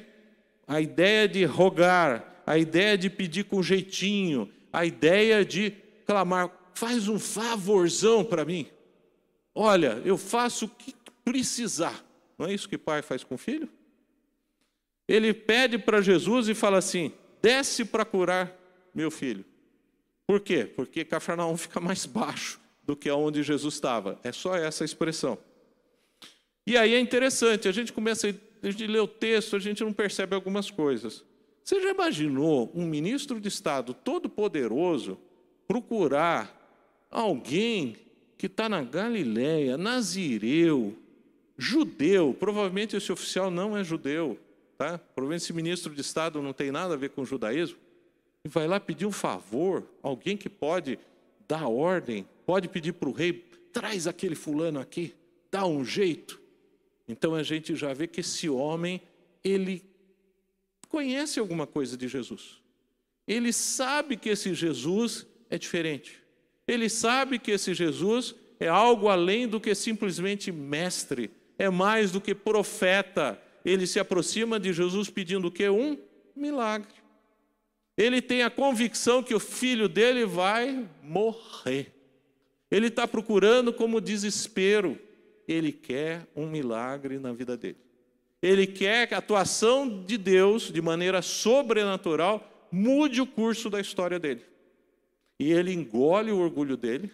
a 0.65 0.81
ideia 0.81 1.27
de 1.27 1.45
rogar, 1.45 2.41
a 2.47 2.57
ideia 2.57 2.97
de 2.97 3.11
pedir 3.11 3.47
com 3.47 3.61
jeitinho, 3.61 4.49
a 4.73 4.87
ideia 4.87 5.45
de 5.45 5.73
clamar: 6.07 6.49
faz 6.73 7.09
um 7.09 7.19
favorzão 7.19 8.25
para 8.25 8.45
mim. 8.45 8.69
Olha, 9.53 10.01
eu 10.05 10.17
faço 10.17 10.67
o 10.67 10.69
que 10.69 10.95
precisar. 11.25 12.01
Não 12.39 12.47
é 12.47 12.55
isso 12.55 12.69
que 12.69 12.79
pai 12.79 13.03
faz 13.03 13.25
com 13.25 13.35
o 13.35 13.39
filho? 13.39 13.69
Ele 15.09 15.35
pede 15.35 15.77
para 15.77 16.01
Jesus 16.01 16.49
e 16.49 16.55
fala 16.55 16.79
assim: 16.79 17.13
desce 17.43 17.85
para 17.85 18.05
curar 18.05 18.57
meu 18.95 19.11
filho. 19.11 19.45
Por 20.29 20.39
quê? 20.39 20.65
Porque 20.65 21.05
Cafarnaum 21.05 21.57
fica 21.57 21.81
mais 21.81 22.07
baixo 22.07 22.61
do 22.85 22.95
que 22.95 23.11
onde 23.11 23.43
Jesus 23.43 23.75
estava. 23.75 24.17
É 24.23 24.31
só 24.31 24.55
essa 24.55 24.85
expressão. 24.85 25.37
E 26.65 26.77
aí 26.77 26.95
é 26.95 27.01
interessante, 27.01 27.67
a 27.67 27.73
gente 27.73 27.93
começa 27.93 28.29
a 28.29 28.31
gente 28.69 28.87
lê 28.87 28.99
o 28.99 29.07
texto, 29.07 29.57
a 29.57 29.59
gente 29.59 29.83
não 29.83 29.93
percebe 29.93 30.35
algumas 30.35 30.71
coisas. 30.71 31.25
Você 31.63 31.81
já 31.81 31.91
imaginou 31.91 32.71
um 32.75 32.85
ministro 32.85 33.41
de 33.41 33.49
Estado 33.49 33.95
todo 33.95 34.29
poderoso 34.29 35.19
procurar 35.69 37.07
alguém 37.11 37.97
que 38.37 38.47
está 38.47 38.69
na 38.69 38.83
Galileia, 38.83 39.77
nazireu, 39.77 40.97
judeu, 41.57 42.35
provavelmente 42.39 42.97
esse 42.97 43.13
oficial 43.13 43.51
não 43.51 43.77
é 43.77 43.85
judeu, 43.85 44.39
tá? 44.79 44.99
provavelmente 44.99 45.43
esse 45.43 45.53
ministro 45.53 45.95
de 45.95 46.01
Estado 46.01 46.41
não 46.41 46.53
tem 46.53 46.73
nada 46.73 46.95
a 46.95 46.97
ver 46.97 47.11
com 47.11 47.21
o 47.21 47.27
judaísmo, 47.27 47.79
e 48.43 48.49
vai 48.49 48.67
lá 48.67 48.81
pedir 48.81 49.05
um 49.05 49.13
favor, 49.13 49.85
alguém 50.03 50.37
que 50.37 50.49
pode 50.49 50.99
dar 51.47 51.69
ordem, 51.69 52.27
pode 52.47 52.67
pedir 52.67 52.95
para 52.95 53.09
o 53.09 53.13
rei, 53.13 53.45
traz 53.73 54.07
aquele 54.07 54.35
fulano 54.35 54.81
aqui, 54.81 55.15
dá 55.51 55.67
um 55.67 55.85
jeito. 55.85 56.40
Então 57.11 57.35
a 57.35 57.43
gente 57.43 57.75
já 57.75 57.93
vê 57.93 58.07
que 58.07 58.21
esse 58.21 58.49
homem, 58.49 59.01
ele 59.43 59.85
conhece 60.89 61.41
alguma 61.41 61.67
coisa 61.67 61.97
de 61.97 62.07
Jesus. 62.07 62.59
Ele 63.27 63.53
sabe 63.53 64.17
que 64.17 64.29
esse 64.29 64.55
Jesus 64.55 65.27
é 65.49 65.59
diferente. 65.59 66.23
Ele 66.67 66.89
sabe 66.89 67.39
que 67.39 67.51
esse 67.51 67.75
Jesus 67.75 68.35
é 68.61 68.69
algo 68.69 69.09
além 69.09 69.49
do 69.49 69.61
que 69.61 69.75
simplesmente 69.75 70.53
mestre, 70.53 71.31
é 71.59 71.69
mais 71.69 72.13
do 72.13 72.21
que 72.21 72.35
profeta. 72.35 73.41
Ele 73.65 73.87
se 73.87 73.99
aproxima 73.99 74.61
de 74.61 74.73
Jesus 74.73 75.11
pedindo 75.11 75.49
o 75.49 75.51
que? 75.51 75.69
Um 75.69 75.99
milagre. 76.37 76.95
Ele 77.97 78.23
tem 78.23 78.43
a 78.43 78.51
convicção 78.51 79.23
que 79.23 79.35
o 79.35 79.41
filho 79.41 79.89
dele 79.89 80.25
vai 80.25 80.89
morrer. 81.03 81.93
Ele 82.71 82.87
está 82.87 83.07
procurando 83.07 83.73
como 83.73 84.01
desespero. 84.01 84.99
Ele 85.51 85.73
quer 85.73 86.29
um 86.37 86.47
milagre 86.47 87.19
na 87.19 87.33
vida 87.33 87.57
dele. 87.57 87.79
Ele 88.41 88.69
quer 88.69 89.09
que 89.09 89.15
a 89.15 89.19
atuação 89.19 90.05
de 90.05 90.17
Deus, 90.17 90.71
de 90.73 90.81
maneira 90.81 91.21
sobrenatural, 91.21 92.69
mude 92.71 93.21
o 93.21 93.27
curso 93.27 93.69
da 93.69 93.81
história 93.81 94.19
dele. 94.19 94.43
E 95.41 95.51
ele 95.51 95.73
engole 95.73 96.31
o 96.31 96.39
orgulho 96.39 96.77
dele, 96.77 97.11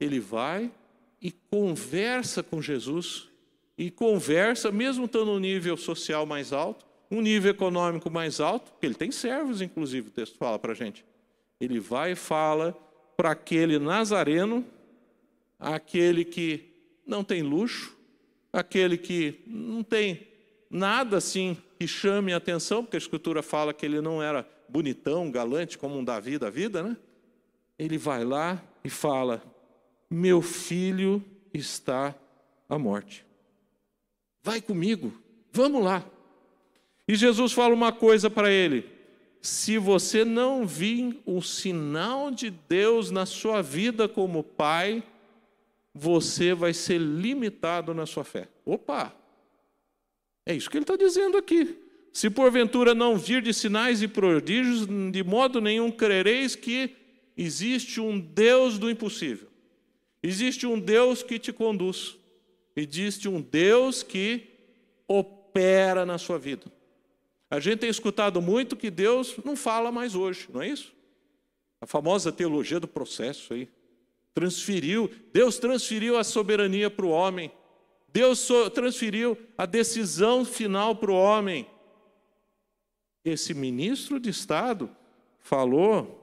ele 0.00 0.18
vai 0.18 0.72
e 1.20 1.30
conversa 1.30 2.42
com 2.42 2.62
Jesus, 2.62 3.28
e 3.76 3.90
conversa, 3.90 4.72
mesmo 4.72 5.04
estando 5.04 5.26
no 5.26 5.38
nível 5.38 5.76
social 5.76 6.24
mais 6.24 6.52
alto, 6.52 6.86
um 7.10 7.20
nível 7.20 7.50
econômico 7.50 8.10
mais 8.10 8.40
alto, 8.40 8.72
porque 8.72 8.86
ele 8.86 8.94
tem 8.94 9.10
servos, 9.10 9.60
inclusive, 9.60 10.08
o 10.08 10.10
texto 10.10 10.38
fala 10.38 10.58
para 10.58 10.72
a 10.72 10.74
gente. 10.74 11.04
Ele 11.60 11.78
vai 11.78 12.12
e 12.12 12.16
fala 12.16 12.76
para 13.16 13.32
aquele 13.32 13.78
nazareno, 13.78 14.64
aquele 15.58 16.24
que 16.24 16.67
não 17.08 17.24
tem 17.24 17.42
luxo, 17.42 17.96
aquele 18.52 18.98
que 18.98 19.40
não 19.46 19.82
tem 19.82 20.28
nada 20.70 21.16
assim 21.16 21.56
que 21.78 21.88
chame 21.88 22.32
a 22.32 22.36
atenção, 22.36 22.84
porque 22.84 22.96
a 22.96 22.98
Escritura 22.98 23.42
fala 23.42 23.72
que 23.72 23.86
ele 23.86 24.00
não 24.00 24.22
era 24.22 24.46
bonitão, 24.68 25.30
galante, 25.30 25.78
como 25.78 25.96
um 25.96 26.04
Davi 26.04 26.38
da 26.38 26.50
vida, 26.50 26.82
né? 26.82 26.96
Ele 27.78 27.96
vai 27.96 28.24
lá 28.24 28.62
e 28.84 28.90
fala: 28.90 29.42
Meu 30.10 30.42
filho 30.42 31.24
está 31.54 32.14
à 32.68 32.78
morte. 32.78 33.24
Vai 34.42 34.60
comigo, 34.60 35.12
vamos 35.50 35.82
lá. 35.82 36.04
E 37.06 37.14
Jesus 37.14 37.52
fala 37.52 37.72
uma 37.74 37.92
coisa 37.92 38.28
para 38.28 38.50
ele: 38.50 38.84
se 39.40 39.78
você 39.78 40.24
não 40.24 40.66
vir 40.66 41.20
o 41.24 41.40
sinal 41.40 42.30
de 42.30 42.50
Deus 42.50 43.10
na 43.10 43.24
sua 43.24 43.62
vida 43.62 44.08
como 44.08 44.42
pai, 44.42 45.02
você 45.98 46.54
vai 46.54 46.72
ser 46.72 46.98
limitado 46.98 47.92
na 47.92 48.06
sua 48.06 48.22
fé. 48.22 48.48
Opa! 48.64 49.12
É 50.46 50.54
isso 50.54 50.70
que 50.70 50.76
ele 50.76 50.84
está 50.84 50.96
dizendo 50.96 51.36
aqui. 51.36 51.76
Se 52.12 52.30
porventura 52.30 52.94
não 52.94 53.16
vir 53.16 53.42
de 53.42 53.52
sinais 53.52 54.00
e 54.00 54.08
prodígios, 54.08 54.86
de 54.86 55.22
modo 55.24 55.60
nenhum 55.60 55.90
crereis 55.90 56.54
que 56.54 56.94
existe 57.36 58.00
um 58.00 58.18
Deus 58.18 58.78
do 58.78 58.88
impossível. 58.88 59.48
Existe 60.22 60.66
um 60.66 60.78
Deus 60.78 61.22
que 61.22 61.38
te 61.38 61.52
conduz. 61.52 62.16
Existe 62.74 63.28
um 63.28 63.40
Deus 63.40 64.02
que 64.02 64.48
opera 65.06 66.06
na 66.06 66.16
sua 66.16 66.38
vida. 66.38 66.64
A 67.50 67.58
gente 67.58 67.80
tem 67.80 67.90
escutado 67.90 68.40
muito 68.40 68.76
que 68.76 68.90
Deus 68.90 69.36
não 69.44 69.56
fala 69.56 69.90
mais 69.90 70.14
hoje, 70.14 70.48
não 70.52 70.62
é 70.62 70.68
isso? 70.68 70.92
A 71.80 71.86
famosa 71.86 72.30
teologia 72.30 72.78
do 72.78 72.88
processo 72.88 73.52
aí. 73.54 73.68
Transferiu, 74.34 75.10
Deus 75.32 75.58
transferiu 75.58 76.16
a 76.16 76.24
soberania 76.24 76.90
para 76.90 77.06
o 77.06 77.10
homem. 77.10 77.50
Deus 78.12 78.48
transferiu 78.74 79.36
a 79.56 79.66
decisão 79.66 80.44
final 80.44 80.96
para 80.96 81.10
o 81.10 81.16
homem. 81.16 81.66
Esse 83.24 83.52
ministro 83.52 84.18
de 84.18 84.30
Estado 84.30 84.90
falou, 85.40 86.18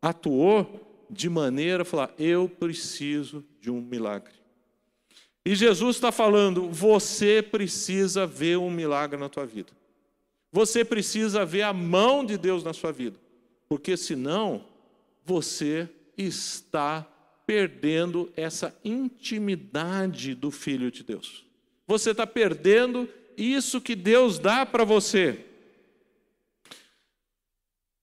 atuou 0.00 1.06
de 1.08 1.28
maneira 1.28 1.82
a 1.82 1.86
falar: 1.86 2.12
eu 2.18 2.48
preciso 2.48 3.44
de 3.60 3.70
um 3.70 3.80
milagre. 3.80 4.32
E 5.44 5.54
Jesus 5.54 5.96
está 5.96 6.12
falando: 6.12 6.68
você 6.68 7.42
precisa 7.42 8.26
ver 8.26 8.58
um 8.58 8.70
milagre 8.70 9.18
na 9.18 9.28
tua 9.28 9.46
vida. 9.46 9.72
Você 10.50 10.84
precisa 10.84 11.44
ver 11.44 11.62
a 11.62 11.72
mão 11.72 12.24
de 12.24 12.36
Deus 12.36 12.62
na 12.62 12.72
sua 12.72 12.92
vida. 12.92 13.18
Porque 13.68 13.96
senão 13.96 14.66
você 15.24 15.88
está 16.16 17.06
perdendo 17.46 18.32
essa 18.36 18.74
intimidade 18.84 20.34
do 20.34 20.50
Filho 20.50 20.90
de 20.90 21.02
Deus. 21.02 21.44
Você 21.86 22.10
está 22.10 22.26
perdendo 22.26 23.08
isso 23.36 23.80
que 23.80 23.94
Deus 23.94 24.38
dá 24.38 24.64
para 24.64 24.84
você. 24.84 25.44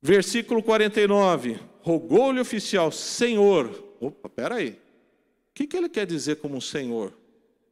Versículo 0.01 0.61
49. 0.61 1.59
Rogou-lhe 1.81 2.39
o 2.39 2.41
oficial, 2.41 2.91
Senhor. 2.91 3.95
Opa, 3.99 4.29
peraí. 4.29 4.71
O 4.71 5.53
que, 5.53 5.67
que 5.67 5.77
ele 5.77 5.89
quer 5.89 6.05
dizer 6.05 6.37
como 6.37 6.61
Senhor? 6.61 7.13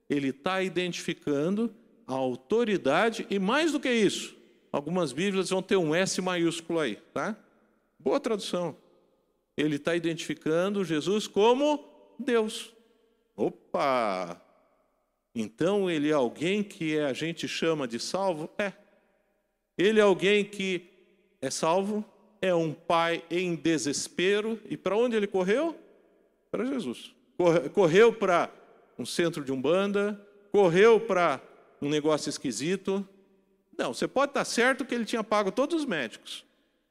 Ele 0.09 0.29
está 0.29 0.63
identificando 0.63 1.73
a 2.05 2.13
autoridade 2.13 3.27
e 3.29 3.37
mais 3.37 3.71
do 3.71 3.79
que 3.79 3.91
isso. 3.91 4.35
Algumas 4.71 5.11
Bíblias 5.11 5.49
vão 5.49 5.61
ter 5.61 5.77
um 5.77 5.93
S 5.93 6.21
maiúsculo 6.21 6.79
aí, 6.79 6.95
tá? 7.13 7.37
Boa 7.99 8.19
tradução 8.19 8.75
ele 9.57 9.77
está 9.77 9.95
identificando 9.95 10.85
Jesus 10.85 11.25
como 11.27 11.83
Deus. 12.19 12.71
Opa! 13.35 14.39
Então 15.33 15.89
ele 15.89 16.09
é 16.09 16.13
alguém 16.13 16.63
que 16.63 16.97
a 16.99 17.11
gente 17.13 17.47
chama 17.47 17.87
de 17.87 17.99
salvo? 17.99 18.49
É. 18.57 18.71
Ele 19.77 19.99
é 19.99 20.03
alguém 20.03 20.45
que 20.45 20.89
é 21.41 21.49
salvo, 21.49 22.05
é 22.41 22.53
um 22.53 22.73
pai 22.73 23.23
em 23.29 23.55
desespero. 23.55 24.59
E 24.69 24.77
para 24.77 24.95
onde 24.95 25.15
ele 25.15 25.27
correu? 25.27 25.75
Para 26.49 26.65
Jesus. 26.65 27.13
Correu 27.73 28.13
para 28.13 28.51
um 28.97 29.05
centro 29.05 29.43
de 29.43 29.51
umbanda, 29.51 30.19
correu 30.51 30.99
para 30.99 31.39
um 31.79 31.89
negócio 31.89 32.29
esquisito. 32.29 33.07
Não, 33.77 33.93
você 33.93 34.07
pode 34.07 34.31
estar 34.31 34.45
certo 34.45 34.85
que 34.85 34.95
ele 34.95 35.05
tinha 35.05 35.23
pago 35.23 35.51
todos 35.51 35.81
os 35.81 35.85
médicos. 35.85 36.46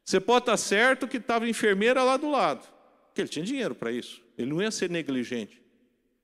Você 0.06 0.20
pode 0.20 0.44
estar 0.44 0.56
certo 0.56 1.08
que 1.08 1.16
estava 1.16 1.48
enfermeira 1.48 2.04
lá 2.04 2.16
do 2.16 2.30
lado, 2.30 2.64
que 3.12 3.20
ele 3.20 3.28
tinha 3.28 3.44
dinheiro 3.44 3.74
para 3.74 3.90
isso. 3.90 4.22
Ele 4.38 4.50
não 4.50 4.62
ia 4.62 4.70
ser 4.70 4.88
negligente. 4.88 5.60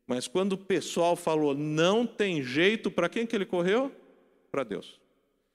Mas 0.07 0.29
quando 0.29 0.53
o 0.53 0.59
pessoal 0.59 1.17
falou 1.17 1.53
não 1.53 2.07
tem 2.07 2.45
jeito, 2.45 2.93
para 2.93 3.09
quem 3.09 3.27
que 3.27 3.35
ele 3.35 3.45
correu? 3.45 3.91
Para 4.53 4.62
Deus. 4.62 5.01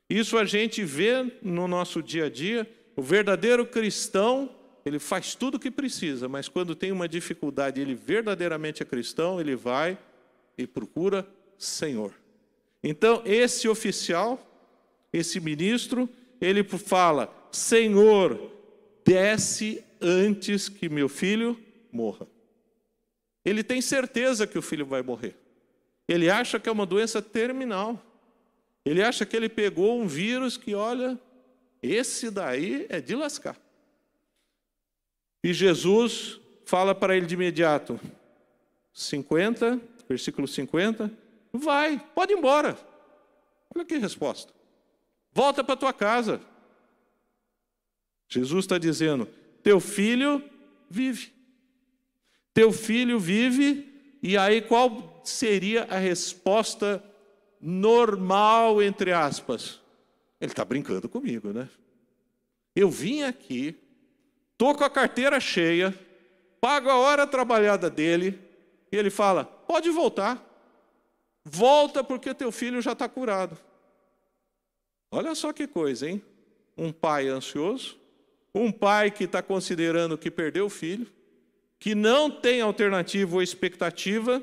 Isso 0.09 0.37
a 0.37 0.43
gente 0.43 0.83
vê 0.83 1.31
no 1.41 1.69
nosso 1.69 2.03
dia 2.03 2.25
a 2.25 2.29
dia. 2.29 2.69
O 2.97 3.01
verdadeiro 3.01 3.65
cristão, 3.65 4.53
ele 4.85 4.99
faz 4.99 5.33
tudo 5.33 5.55
o 5.55 5.59
que 5.59 5.71
precisa, 5.71 6.27
mas 6.27 6.49
quando 6.49 6.75
tem 6.75 6.91
uma 6.91 7.07
dificuldade, 7.07 7.79
ele 7.79 7.95
verdadeiramente 7.95 8.83
é 8.83 8.85
cristão, 8.85 9.39
ele 9.39 9.55
vai 9.55 9.97
e 10.57 10.67
procura 10.67 11.25
Senhor. 11.57 12.13
Então, 12.83 13.21
esse 13.25 13.69
oficial, 13.69 14.37
esse 15.13 15.39
ministro, 15.39 16.09
ele 16.41 16.63
fala: 16.63 17.36
Senhor, 17.51 18.51
desce 19.05 19.83
antes 20.01 20.69
que 20.69 20.89
meu 20.89 21.09
filho 21.09 21.59
morra. 21.91 22.27
Ele 23.43 23.63
tem 23.63 23.81
certeza 23.81 24.45
que 24.45 24.57
o 24.57 24.61
filho 24.61 24.85
vai 24.85 25.01
morrer. 25.01 25.35
Ele 26.07 26.29
acha 26.29 26.59
que 26.59 26.67
é 26.67 26.71
uma 26.71 26.85
doença 26.85 27.21
terminal. 27.21 28.01
Ele 28.85 29.01
acha 29.03 29.25
que 29.25 29.35
ele 29.35 29.49
pegou 29.49 29.99
um 29.99 30.07
vírus 30.07 30.57
que, 30.57 30.73
olha, 30.73 31.19
esse 31.81 32.29
daí 32.29 32.85
é 32.89 32.99
de 33.01 33.15
lascar. 33.15 33.57
E 35.43 35.53
Jesus 35.53 36.39
fala 36.65 36.93
para 36.93 37.15
ele 37.15 37.25
de 37.25 37.35
imediato, 37.35 37.99
50, 38.93 39.79
versículo 40.07 40.47
50, 40.47 41.11
vai, 41.53 41.99
pode 42.13 42.33
ir 42.33 42.37
embora. 42.37 42.77
Olha 43.73 43.85
que 43.85 43.97
resposta. 43.97 44.53
Volta 45.31 45.63
para 45.63 45.77
tua 45.77 45.93
casa. 45.93 46.41
Jesus 48.27 48.65
está 48.65 48.77
dizendo: 48.77 49.27
teu 49.63 49.79
filho 49.79 50.43
vive. 50.89 51.33
Teu 52.53 52.71
filho 52.71 53.19
vive, 53.19 54.17
e 54.21 54.37
aí 54.37 54.61
qual 54.61 55.21
seria 55.23 55.83
a 55.83 55.97
resposta 55.97 57.03
normal, 57.61 58.81
entre 58.81 59.11
aspas? 59.11 59.79
Ele 60.41 60.51
está 60.51 60.65
brincando 60.65 61.07
comigo, 61.07 61.53
né? 61.53 61.69
Eu 62.75 62.89
vim 62.89 63.23
aqui, 63.23 63.75
estou 64.51 64.75
com 64.75 64.83
a 64.83 64.89
carteira 64.89 65.39
cheia, 65.39 65.93
pago 66.59 66.89
a 66.89 66.95
hora 66.95 67.27
trabalhada 67.27 67.89
dele, 67.89 68.39
e 68.91 68.95
ele 68.95 69.09
fala: 69.09 69.45
pode 69.45 69.89
voltar. 69.89 70.43
Volta 71.43 72.03
porque 72.03 72.33
teu 72.33 72.51
filho 72.51 72.81
já 72.81 72.91
está 72.91 73.07
curado. 73.07 73.57
Olha 75.09 75.33
só 75.33 75.53
que 75.53 75.65
coisa, 75.65 76.09
hein? 76.09 76.21
Um 76.77 76.91
pai 76.91 77.29
ansioso, 77.29 77.97
um 78.61 78.71
pai 78.71 79.11
que 79.11 79.23
está 79.23 79.41
considerando 79.41 80.17
que 80.17 80.31
perdeu 80.31 80.65
o 80.65 80.69
filho, 80.69 81.07
que 81.79 81.93
não 81.93 82.29
tem 82.29 82.61
alternativa 82.61 83.35
ou 83.35 83.41
expectativa, 83.41 84.41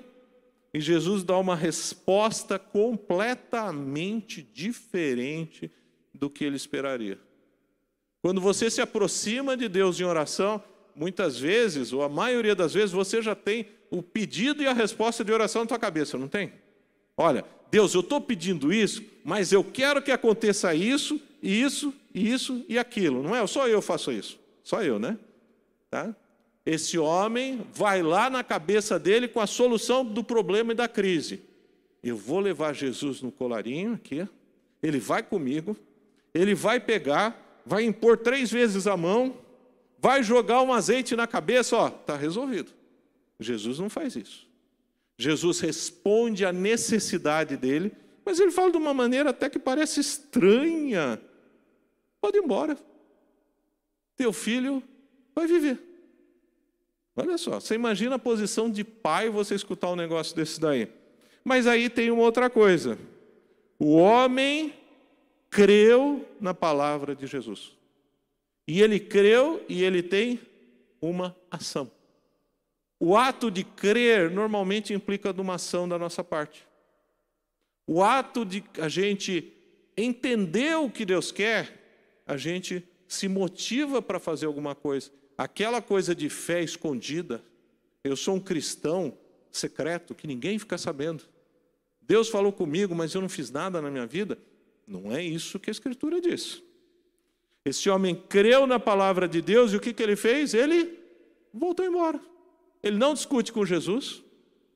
e 0.72 0.80
Jesus 0.80 1.22
dá 1.22 1.38
uma 1.38 1.54
resposta 1.54 2.58
completamente 2.58 4.42
diferente 4.42 5.70
do 6.12 6.28
que 6.28 6.44
ele 6.44 6.56
esperaria. 6.56 7.18
Quando 8.20 8.40
você 8.40 8.70
se 8.70 8.80
aproxima 8.80 9.56
de 9.56 9.68
Deus 9.68 10.00
em 10.00 10.04
oração, 10.04 10.62
muitas 10.94 11.38
vezes, 11.38 11.92
ou 11.92 12.02
a 12.02 12.08
maioria 12.08 12.54
das 12.54 12.74
vezes, 12.74 12.90
você 12.90 13.20
já 13.20 13.34
tem 13.34 13.66
o 13.90 14.02
pedido 14.02 14.62
e 14.62 14.66
a 14.66 14.72
resposta 14.72 15.24
de 15.24 15.32
oração 15.32 15.62
na 15.62 15.68
tua 15.68 15.78
cabeça, 15.78 16.18
não 16.18 16.26
tem? 16.28 16.52
Olha, 17.16 17.44
Deus, 17.74 17.92
eu 17.92 18.02
estou 18.02 18.20
pedindo 18.20 18.72
isso, 18.72 19.02
mas 19.24 19.50
eu 19.50 19.64
quero 19.64 20.00
que 20.00 20.12
aconteça 20.12 20.72
isso, 20.76 21.20
isso, 21.42 21.92
isso 22.14 22.64
e 22.68 22.78
aquilo. 22.78 23.20
Não 23.20 23.34
é? 23.34 23.44
Só 23.48 23.66
eu 23.66 23.82
faço 23.82 24.12
isso. 24.12 24.38
Só 24.62 24.80
eu, 24.80 24.96
né? 24.96 25.18
Tá? 25.90 26.14
Esse 26.64 26.96
homem 27.00 27.66
vai 27.74 28.00
lá 28.00 28.30
na 28.30 28.44
cabeça 28.44 28.96
dele 28.96 29.26
com 29.26 29.40
a 29.40 29.46
solução 29.48 30.04
do 30.04 30.22
problema 30.22 30.70
e 30.70 30.76
da 30.76 30.86
crise. 30.86 31.42
Eu 32.00 32.16
vou 32.16 32.38
levar 32.38 32.76
Jesus 32.76 33.20
no 33.20 33.32
colarinho 33.32 33.94
aqui, 33.94 34.24
ele 34.80 35.00
vai 35.00 35.24
comigo, 35.24 35.76
ele 36.32 36.54
vai 36.54 36.78
pegar, 36.78 37.60
vai 37.66 37.82
impor 37.82 38.18
três 38.18 38.52
vezes 38.52 38.86
a 38.86 38.96
mão, 38.96 39.36
vai 39.98 40.22
jogar 40.22 40.62
um 40.62 40.72
azeite 40.72 41.16
na 41.16 41.26
cabeça, 41.26 41.76
ó, 41.76 41.88
está 41.88 42.16
resolvido. 42.16 42.70
Jesus 43.40 43.80
não 43.80 43.90
faz 43.90 44.14
isso. 44.14 44.53
Jesus 45.16 45.60
responde 45.60 46.44
à 46.44 46.52
necessidade 46.52 47.56
dele, 47.56 47.92
mas 48.24 48.40
ele 48.40 48.50
fala 48.50 48.72
de 48.72 48.76
uma 48.76 48.92
maneira 48.92 49.30
até 49.30 49.48
que 49.48 49.58
parece 49.58 50.00
estranha. 50.00 51.20
Pode 52.20 52.38
ir 52.38 52.42
embora. 52.42 52.76
Teu 54.16 54.32
filho 54.32 54.82
vai 55.34 55.46
viver. 55.46 55.78
Olha 57.16 57.38
só, 57.38 57.60
você 57.60 57.74
imagina 57.74 58.16
a 58.16 58.18
posição 58.18 58.68
de 58.68 58.82
pai 58.82 59.30
você 59.30 59.54
escutar 59.54 59.90
um 59.90 59.96
negócio 59.96 60.34
desse 60.34 60.60
daí. 60.60 60.88
Mas 61.44 61.66
aí 61.66 61.88
tem 61.88 62.10
uma 62.10 62.22
outra 62.22 62.50
coisa. 62.50 62.98
O 63.78 63.94
homem 63.94 64.74
creu 65.50 66.26
na 66.40 66.52
palavra 66.52 67.14
de 67.14 67.26
Jesus. 67.26 67.76
E 68.66 68.80
ele 68.80 68.98
creu 68.98 69.64
e 69.68 69.84
ele 69.84 70.02
tem 70.02 70.40
uma 71.00 71.36
ação. 71.50 71.90
O 72.98 73.16
ato 73.16 73.50
de 73.50 73.64
crer 73.64 74.30
normalmente 74.30 74.94
implica 74.94 75.32
uma 75.32 75.54
ação 75.54 75.88
da 75.88 75.98
nossa 75.98 76.22
parte. 76.22 76.66
O 77.86 78.02
ato 78.02 78.44
de 78.44 78.64
a 78.80 78.88
gente 78.88 79.52
entender 79.96 80.76
o 80.76 80.90
que 80.90 81.04
Deus 81.04 81.30
quer, 81.30 82.22
a 82.26 82.36
gente 82.36 82.82
se 83.06 83.28
motiva 83.28 84.00
para 84.00 84.18
fazer 84.18 84.46
alguma 84.46 84.74
coisa 84.74 85.10
aquela 85.36 85.82
coisa 85.82 86.14
de 86.14 86.28
fé 86.28 86.62
escondida, 86.62 87.44
eu 88.02 88.16
sou 88.16 88.36
um 88.36 88.40
cristão 88.40 89.16
secreto 89.50 90.14
que 90.14 90.26
ninguém 90.26 90.58
fica 90.58 90.78
sabendo. 90.78 91.24
Deus 92.00 92.28
falou 92.28 92.52
comigo, 92.52 92.94
mas 92.94 93.14
eu 93.14 93.20
não 93.20 93.28
fiz 93.28 93.50
nada 93.50 93.80
na 93.80 93.90
minha 93.90 94.06
vida. 94.06 94.38
Não 94.86 95.12
é 95.12 95.22
isso 95.22 95.58
que 95.58 95.70
a 95.70 95.72
Escritura 95.72 96.20
diz. 96.20 96.62
Esse 97.64 97.88
homem 97.88 98.14
creu 98.14 98.66
na 98.66 98.78
palavra 98.78 99.26
de 99.26 99.40
Deus 99.40 99.72
e 99.72 99.76
o 99.76 99.80
que, 99.80 99.94
que 99.94 100.02
ele 100.02 100.16
fez? 100.16 100.52
Ele 100.52 100.98
voltou 101.52 101.84
embora. 101.84 102.20
Ele 102.84 102.98
não 102.98 103.14
discute 103.14 103.50
com 103.50 103.64
Jesus, 103.64 104.22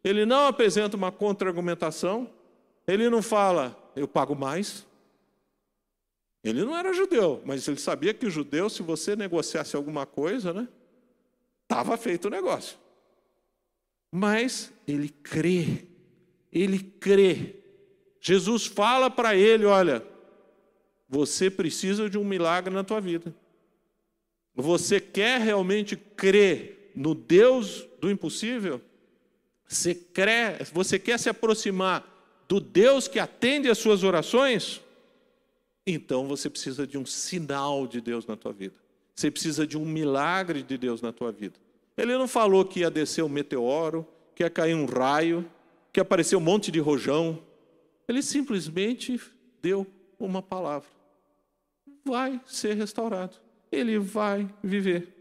ele 0.03 0.25
não 0.25 0.47
apresenta 0.47 0.97
uma 0.97 1.13
contra-argumentação, 1.13 2.33
ele 2.87 3.11
não 3.11 3.21
fala, 3.21 3.77
eu 3.95 4.09
pago 4.09 4.35
mais, 4.35 4.87
ele 6.43 6.65
não 6.65 6.75
era 6.75 6.95
judeu, 6.95 7.43
mas 7.45 7.69
ele 7.69 7.79
sabia 7.79 8.15
que 8.15 8.25
o 8.25 8.31
judeu, 8.31 8.71
se 8.71 8.83
você 8.83 9.15
negociasse 9.15 9.77
alguma 9.77 10.07
coisa, 10.07 10.55
né, 10.55 10.67
estava 11.65 11.99
feito 11.99 12.29
o 12.29 12.31
negócio. 12.31 12.79
Mas 14.11 14.73
ele 14.87 15.11
crê, 15.11 15.87
ele 16.51 16.79
crê. 16.79 17.57
Jesus 18.23 18.65
fala 18.65 19.11
para 19.11 19.37
ele: 19.37 19.67
olha, 19.67 20.03
você 21.07 21.51
precisa 21.51 22.09
de 22.09 22.17
um 22.17 22.25
milagre 22.25 22.73
na 22.73 22.83
tua 22.83 23.03
vida. 23.03 23.35
Você 24.55 24.99
quer 24.99 25.43
realmente 25.43 25.95
crer 25.95 26.78
no 26.99 27.15
Deus 27.15 27.87
do 28.01 28.11
impossível? 28.11 28.81
Você, 29.67 29.95
crê, 29.95 30.65
você 30.73 30.99
quer 30.99 31.19
se 31.19 31.29
aproximar 31.29 32.05
do 32.49 32.59
Deus 32.61 33.07
que 33.07 33.19
atende 33.19 33.69
às 33.69 33.79
suas 33.79 34.03
orações? 34.03 34.81
então 35.91 36.29
você 36.29 36.51
precisa 36.51 36.87
de 36.87 36.99
um 36.99 37.07
sinal 37.07 37.87
de 37.87 38.01
Deus 38.01 38.27
na 38.27 38.37
tua 38.37 38.53
vida. 38.53 38.75
Você 39.15 39.31
precisa 39.31 39.67
de 39.67 39.77
um 39.79 39.85
milagre 39.85 40.63
de 40.63 40.77
Deus 40.77 41.01
na 41.01 41.13
tua 41.13 41.33
vida. 41.33 41.59
Ele 41.97 42.17
não 42.17 42.29
falou 42.29 42.65
que 42.65 42.81
ia 42.81 42.91
descer 42.91 43.25
um 43.25 43.29
meteoro, 43.29 44.07
que 44.35 44.43
ia 44.43 44.51
cair 44.51 44.75
um 44.75 44.85
raio, 44.85 45.51
que 45.93 45.99
ia 45.99 46.03
aparecer 46.03 46.37
um 46.37 46.41
monte 46.41 46.71
de 46.71 46.79
rojão. 46.79 47.43
Ele 48.07 48.23
simplesmente 48.23 49.19
deu 49.63 49.87
uma 50.19 50.43
palavra. 50.43 50.89
Vai 52.05 52.41
ser 52.47 52.75
restaurado. 52.75 53.37
Ele 53.73 53.99
vai 53.99 54.49
viver. 54.63 55.18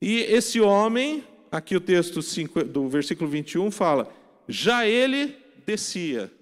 E 0.00 0.20
esse 0.20 0.60
homem, 0.60 1.24
aqui 1.50 1.76
o 1.76 1.80
texto 1.80 2.20
do 2.64 2.88
versículo 2.88 3.28
21 3.28 3.70
fala: 3.70 4.12
já 4.48 4.86
ele 4.86 5.36
descia 5.66 6.32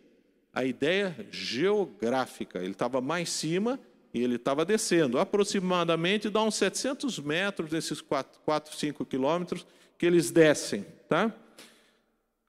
a 0.52 0.64
ideia 0.64 1.14
geográfica. 1.30 2.58
Ele 2.58 2.70
estava 2.70 3.00
mais 3.00 3.28
cima 3.28 3.78
e 4.14 4.22
ele 4.22 4.36
estava 4.36 4.64
descendo. 4.64 5.18
Aproximadamente 5.18 6.30
dá 6.30 6.42
uns 6.42 6.54
700 6.54 7.18
metros 7.18 7.70
desses 7.70 8.00
4, 8.00 8.40
4 8.40 8.76
5 8.76 9.04
quilômetros 9.04 9.66
que 9.98 10.06
eles 10.06 10.30
descem. 10.30 10.86
Tá? 11.08 11.34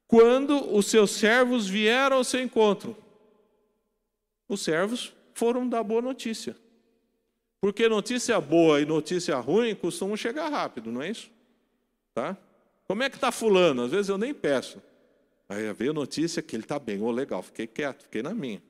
Quando 0.07 0.73
os 0.73 0.85
seus 0.87 1.11
servos 1.11 1.67
vieram 1.67 2.17
ao 2.17 2.23
seu 2.23 2.41
encontro, 2.41 2.95
os 4.47 4.61
servos 4.61 5.13
foram 5.33 5.67
dar 5.67 5.83
boa 5.83 6.01
notícia. 6.01 6.55
Porque 7.59 7.89
notícia 7.89 8.39
boa 8.39 8.79
e 8.81 8.85
notícia 8.85 9.37
ruim 9.37 9.73
costumam 9.75 10.15
chegar 10.15 10.49
rápido, 10.49 10.91
não 10.91 11.01
é 11.01 11.09
isso? 11.09 11.29
Tá? 12.13 12.37
Como 12.87 13.03
é 13.03 13.09
que 13.09 13.17
está 13.17 13.31
fulano? 13.31 13.83
Às 13.83 13.91
vezes 13.91 14.09
eu 14.09 14.17
nem 14.17 14.33
peço. 14.33 14.81
Aí 15.49 15.71
veio 15.73 15.93
notícia 15.93 16.41
que 16.41 16.55
ele 16.55 16.63
está 16.63 16.77
bem, 16.77 17.01
oh, 17.01 17.11
legal, 17.11 17.41
fiquei 17.41 17.65
quieto, 17.65 18.03
fiquei 18.03 18.21
na 18.21 18.33
minha. 18.33 18.61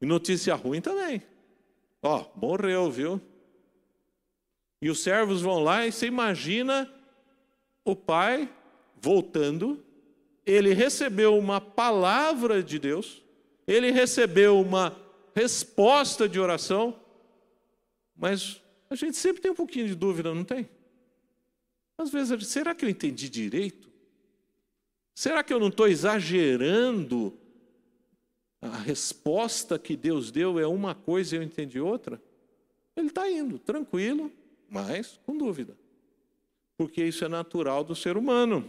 E 0.00 0.06
notícia 0.06 0.54
ruim 0.54 0.80
também. 0.80 1.22
Ó, 2.02 2.26
morreu, 2.34 2.90
viu? 2.90 3.20
E 4.80 4.90
os 4.90 5.02
servos 5.02 5.40
vão 5.40 5.62
lá 5.62 5.86
e 5.86 5.92
você 5.92 6.06
imagina 6.06 6.92
o 7.84 7.94
pai 7.94 8.48
voltando, 9.00 9.82
ele 10.44 10.72
recebeu 10.72 11.38
uma 11.38 11.60
palavra 11.60 12.62
de 12.62 12.78
Deus, 12.78 13.22
ele 13.66 13.90
recebeu 13.90 14.60
uma 14.60 14.94
resposta 15.34 16.28
de 16.28 16.38
oração, 16.38 16.98
mas 18.16 18.62
a 18.88 18.94
gente 18.94 19.16
sempre 19.16 19.42
tem 19.42 19.50
um 19.50 19.56
pouquinho 19.56 19.86
de 19.86 19.94
dúvida, 19.94 20.34
não 20.34 20.44
tem? 20.44 20.68
Às 21.98 22.10
vezes, 22.10 22.48
será 22.48 22.74
que 22.74 22.84
eu 22.84 22.88
entendi 22.88 23.28
direito? 23.28 23.90
Será 25.14 25.44
que 25.44 25.52
eu 25.52 25.60
não 25.60 25.68
estou 25.68 25.86
exagerando? 25.86 27.38
A 28.60 28.78
resposta 28.78 29.78
que 29.78 29.96
Deus 29.96 30.30
deu 30.30 30.58
é 30.58 30.66
uma 30.66 30.94
coisa 30.94 31.34
e 31.34 31.38
eu 31.38 31.42
entendi 31.42 31.78
outra? 31.78 32.20
Ele 32.96 33.08
está 33.08 33.30
indo, 33.30 33.58
tranquilo, 33.58 34.32
mas 34.68 35.20
com 35.24 35.36
dúvida. 35.36 35.76
Porque 36.76 37.04
isso 37.04 37.24
é 37.24 37.28
natural 37.28 37.84
do 37.84 37.94
ser 37.94 38.16
humano. 38.16 38.68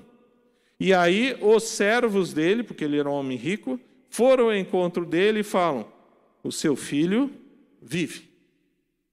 E 0.79 0.93
aí 0.93 1.37
os 1.41 1.63
servos 1.63 2.33
dele, 2.33 2.63
porque 2.63 2.83
ele 2.83 2.99
era 2.99 3.09
um 3.09 3.13
homem 3.13 3.37
rico, 3.37 3.79
foram 4.09 4.45
ao 4.45 4.55
encontro 4.55 5.05
dele 5.05 5.39
e 5.39 5.43
falam: 5.43 5.91
O 6.43 6.51
seu 6.51 6.75
filho 6.75 7.31
vive. 7.81 8.29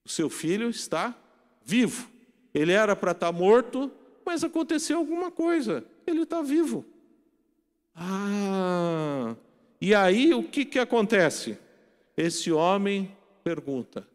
O 0.05 0.09
seu 0.09 0.29
filho 0.29 0.69
está 0.69 1.17
vivo. 1.65 2.09
Ele 2.55 2.73
era 2.73 2.95
para 2.95 3.13
estar 3.13 3.33
morto, 3.33 3.91
mas 4.25 4.45
aconteceu 4.45 4.99
alguma 4.99 5.31
coisa. 5.31 5.85
Ele 6.07 6.23
está 6.23 6.43
vivo. 6.43 6.85
Ah! 7.95 9.35
E 9.81 9.95
aí 9.95 10.33
o 10.33 10.43
que, 10.43 10.65
que 10.65 10.79
acontece? 10.79 11.59
Esse 12.17 12.53
homem 12.53 13.17
pergunta: 13.43 14.07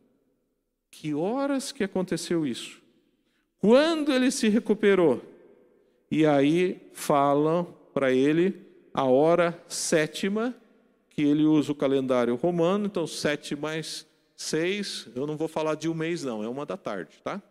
que 0.90 1.14
horas 1.14 1.72
que 1.72 1.84
aconteceu 1.84 2.46
isso? 2.46 2.82
Quando 3.60 4.12
ele 4.12 4.32
se 4.32 4.48
recuperou? 4.48 5.22
E 6.10 6.26
aí 6.26 6.90
falam 6.94 7.76
para 7.94 8.14
ele 8.14 8.66
a 8.94 9.04
hora 9.04 9.62
sétima, 9.68 10.56
que 11.10 11.22
ele 11.22 11.44
usa 11.44 11.72
o 11.72 11.76
calendário 11.76 12.36
romano, 12.36 12.86
então 12.86 13.06
sete 13.06 13.56
mais 13.56 14.07
seis, 14.38 15.08
eu 15.16 15.26
não 15.26 15.36
vou 15.36 15.48
falar 15.48 15.76
de 15.76 15.90
um 15.90 15.96
mês 15.96 16.24
não, 16.24 16.44
é 16.44 16.48
uma 16.48 16.66
da 16.66 16.78
tarde, 16.78 17.20
tá? 17.24 17.42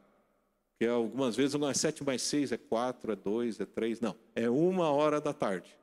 Que 0.79 0.87
algumas 0.87 1.35
vezes 1.35 1.59
não 1.59 1.69
é 1.69 1.75
sete 1.75 2.05
mais 2.05 2.23
seis, 2.23 2.53
é 2.53 2.57
quatro, 2.57 3.13
é 3.13 3.17
dois, 3.17 3.59
é 3.59 3.67
três, 3.67 4.01
não, 4.01 4.15
é 4.35 4.49
uma 4.49 4.91
hora 4.91 5.21
da 5.21 5.35
tarde. 5.35 5.77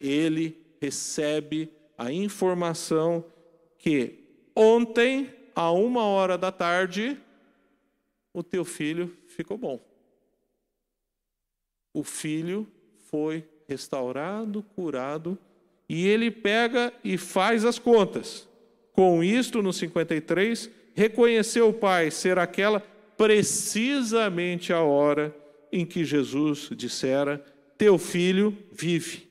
Ele 0.00 0.60
recebe 0.80 1.72
a 1.96 2.10
informação 2.10 3.24
que 3.78 4.18
ontem 4.56 5.32
a 5.54 5.70
uma 5.70 6.04
hora 6.04 6.36
da 6.36 6.50
tarde, 6.50 7.20
o 8.34 8.42
teu 8.42 8.64
filho 8.64 9.16
ficou 9.28 9.56
bom. 9.56 9.80
O 11.94 12.02
filho 12.02 12.66
foi 13.10 13.46
restaurado, 13.68 14.62
curado, 14.74 15.38
e 15.88 16.06
ele 16.06 16.30
pega 16.30 16.92
e 17.04 17.18
faz 17.18 17.64
as 17.64 17.78
contas. 17.78 18.48
Com 19.02 19.24
isto, 19.24 19.60
no 19.60 19.72
53, 19.72 20.70
reconheceu 20.94 21.70
o 21.70 21.74
pai 21.74 22.08
ser 22.08 22.38
aquela 22.38 22.78
precisamente 23.16 24.72
a 24.72 24.80
hora 24.80 25.36
em 25.72 25.84
que 25.84 26.04
Jesus 26.04 26.68
dissera: 26.70 27.44
Teu 27.76 27.98
filho 27.98 28.56
vive. 28.70 29.28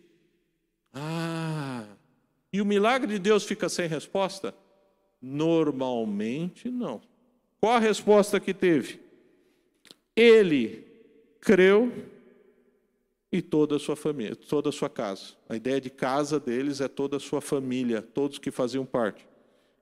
Ah! 0.93 1.85
E 2.51 2.59
o 2.59 2.65
milagre 2.65 3.13
de 3.13 3.17
Deus 3.17 3.45
fica 3.45 3.69
sem 3.69 3.87
resposta? 3.87 4.53
Normalmente 5.21 6.69
não. 6.69 7.01
Qual 7.61 7.71
a 7.71 7.79
resposta 7.79 8.41
que 8.41 8.53
teve? 8.53 8.99
Ele 10.13 10.85
creu 11.39 11.93
e 13.31 13.41
toda 13.41 13.77
a 13.77 13.79
sua 13.79 13.95
família, 13.95 14.35
toda 14.35 14.67
a 14.67 14.73
sua 14.73 14.89
casa. 14.89 15.27
A 15.47 15.55
ideia 15.55 15.79
de 15.79 15.89
casa 15.89 16.41
deles 16.41 16.81
é 16.81 16.89
toda 16.89 17.15
a 17.15 17.21
sua 17.21 17.39
família, 17.39 18.01
todos 18.01 18.37
que 18.37 18.51
faziam 18.51 18.85
parte. 18.85 19.30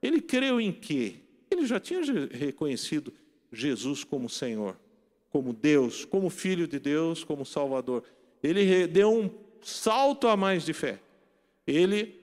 Ele 0.01 0.21
creu 0.21 0.59
em 0.59 0.71
quê? 0.71 1.15
Ele 1.49 1.65
já 1.65 1.79
tinha 1.79 2.01
reconhecido 2.31 3.13
Jesus 3.51 4.03
como 4.03 4.29
Senhor, 4.29 4.79
como 5.29 5.53
Deus, 5.53 6.05
como 6.05 6.29
Filho 6.29 6.67
de 6.67 6.79
Deus, 6.79 7.23
como 7.23 7.45
Salvador. 7.45 8.03
Ele 8.41 8.87
deu 8.87 9.11
um 9.11 9.29
salto 9.61 10.27
a 10.27 10.37
mais 10.37 10.63
de 10.63 10.73
fé. 10.73 10.99
Ele 11.65 12.15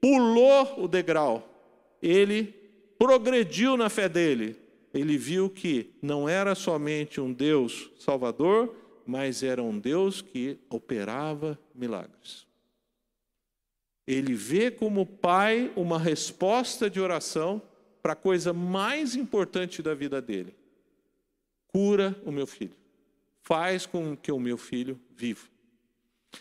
pulou 0.00 0.84
o 0.84 0.88
degrau. 0.88 1.48
Ele 2.00 2.54
progrediu 2.98 3.76
na 3.76 3.88
fé 3.88 4.08
dele, 4.08 4.56
ele 4.92 5.16
viu 5.16 5.48
que 5.48 5.90
não 6.02 6.28
era 6.28 6.54
somente 6.54 7.20
um 7.20 7.32
Deus 7.32 7.90
salvador, 7.98 8.74
mas 9.06 9.42
era 9.42 9.62
um 9.62 9.78
Deus 9.78 10.20
que 10.20 10.58
operava 10.68 11.58
milagres. 11.74 12.47
Ele 14.08 14.32
vê 14.32 14.70
como 14.70 15.04
pai 15.04 15.70
uma 15.76 15.98
resposta 15.98 16.88
de 16.88 16.98
oração 16.98 17.60
para 18.02 18.14
a 18.14 18.16
coisa 18.16 18.54
mais 18.54 19.14
importante 19.14 19.82
da 19.82 19.92
vida 19.92 20.22
dele: 20.22 20.56
cura 21.66 22.18
o 22.24 22.32
meu 22.32 22.46
filho, 22.46 22.74
faz 23.42 23.84
com 23.84 24.16
que 24.16 24.32
o 24.32 24.40
meu 24.40 24.56
filho 24.56 24.98
viva. 25.14 25.46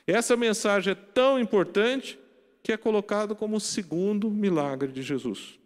Essa 0.08 0.38
mensagem 0.38 0.93
é 0.93 0.95
tão 0.95 1.38
importante 1.38 2.17
que 2.63 2.71
é 2.71 2.77
colocado 2.77 3.36
como 3.36 3.58
o 3.58 3.62
segundo 3.62 4.32
milagre 4.32 4.89
de 4.89 5.01
Jesus. 5.01 5.60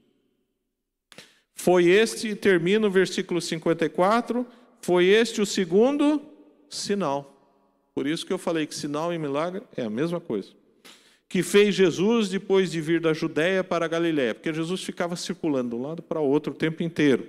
Foi 1.53 1.85
este, 1.85 2.35
termina 2.35 2.87
o 2.87 2.91
versículo 2.91 3.39
54, 3.39 4.43
foi 4.81 5.05
este 5.05 5.39
o 5.39 5.45
segundo 5.45 6.19
sinal. 6.67 7.31
Por 7.93 8.07
isso 8.07 8.25
que 8.25 8.33
eu 8.33 8.39
falei 8.39 8.65
que 8.65 8.73
sinal 8.73 9.13
e 9.13 9.19
milagre 9.19 9.61
é 9.77 9.83
a 9.83 9.89
mesma 9.89 10.19
coisa. 10.19 10.60
Que 11.31 11.41
fez 11.41 11.73
Jesus 11.73 12.27
depois 12.27 12.69
de 12.69 12.81
vir 12.81 12.99
da 12.99 13.13
Judéia 13.13 13.63
para 13.63 13.85
a 13.85 13.87
Galiléia, 13.87 14.35
porque 14.35 14.53
Jesus 14.53 14.83
ficava 14.83 15.15
circulando 15.15 15.69
de 15.69 15.75
um 15.75 15.81
lado 15.81 16.03
para 16.03 16.19
o 16.19 16.27
outro 16.27 16.51
o 16.51 16.55
tempo 16.55 16.83
inteiro. 16.83 17.25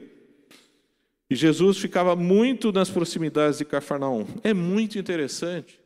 E 1.31 1.37
Jesus 1.37 1.79
ficava 1.79 2.17
muito 2.17 2.73
nas 2.73 2.91
proximidades 2.91 3.59
de 3.59 3.65
Cafarnaum. 3.65 4.27
É 4.43 4.53
muito 4.53 4.99
interessante 4.99 5.79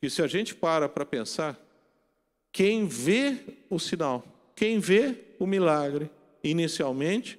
que 0.00 0.10
se 0.10 0.20
a 0.20 0.26
gente 0.26 0.56
para 0.56 0.88
para 0.88 1.06
pensar, 1.06 1.56
quem 2.50 2.84
vê 2.84 3.36
o 3.70 3.78
sinal, 3.78 4.24
quem 4.56 4.80
vê 4.80 5.14
o 5.38 5.46
milagre 5.46 6.10
inicialmente, 6.42 7.38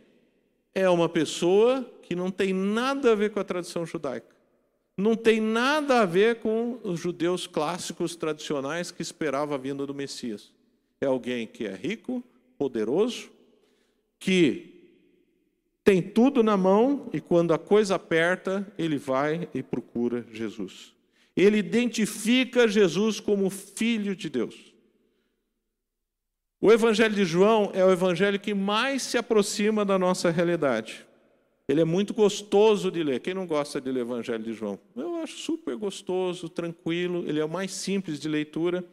é 0.74 0.90
uma 0.90 1.10
pessoa 1.10 1.86
que 2.02 2.16
não 2.16 2.32
tem 2.32 2.54
nada 2.54 3.12
a 3.12 3.16
ver 3.16 3.32
com 3.32 3.42
a 3.42 3.44
tradição 3.44 3.86
judaica. 3.86 4.33
Não 4.96 5.16
tem 5.16 5.42
nada 5.42 6.02
a 6.02 6.06
ver 6.06 6.36
com 6.40 6.80
os 6.84 7.00
judeus 7.00 7.48
clássicos 7.48 8.16
tradicionais 8.16 8.92
que 8.92 9.02
esperavam 9.02 9.56
a 9.56 9.58
vinda 9.58 9.86
do 9.86 9.94
Messias. 9.94 10.52
É 11.02 11.06
alguém 11.06 11.48
que 11.48 11.66
é 11.66 11.74
rico, 11.74 12.24
poderoso, 12.58 13.32
que 14.20 14.74
tem 15.84 16.02
tudo 16.02 16.42
na 16.44 16.56
mão 16.56 17.10
e 17.12 17.20
quando 17.20 17.54
a 17.54 17.58
coisa 17.58 17.96
aperta, 17.96 18.66
ele 18.78 18.98
vai 18.98 19.50
e 19.54 19.62
procura 19.62 20.26
Jesus. 20.32 20.94
Ele 21.36 21.58
identifica 21.58 22.68
Jesus 22.68 23.20
como 23.20 23.50
filho 23.50 24.16
de 24.16 24.30
Deus. 24.30 24.74
O 26.62 26.72
Evangelho 26.72 27.14
de 27.14 27.26
João 27.26 27.72
é 27.74 27.84
o 27.84 27.92
evangelho 27.92 28.40
que 28.40 28.54
mais 28.54 29.04
se 29.04 29.18
aproxima 29.18 29.84
da 29.84 30.00
nossa 30.00 30.30
realidade. 30.30 31.06
Ele 31.68 31.82
é 31.82 31.86
muito 31.86 32.14
gostoso 32.14 32.92
de 32.92 33.02
ler. 33.02 33.22
Quem 33.22 33.34
não 33.34 33.48
gosta 33.48 33.80
de 33.80 33.90
ler 33.90 34.02
o 34.02 34.08
Evangelho 34.08 34.44
de 34.44 34.54
João? 34.54 34.78
Eu 34.96 35.16
acho 35.16 35.38
super 35.38 35.76
gostoso, 35.78 36.50
tranquilo. 36.50 37.24
Ele 37.28 37.40
é 37.40 37.46
o 37.46 37.50
mais 37.50 37.72
simples 37.72 38.20
de 38.20 38.28
leitura. 38.28 38.84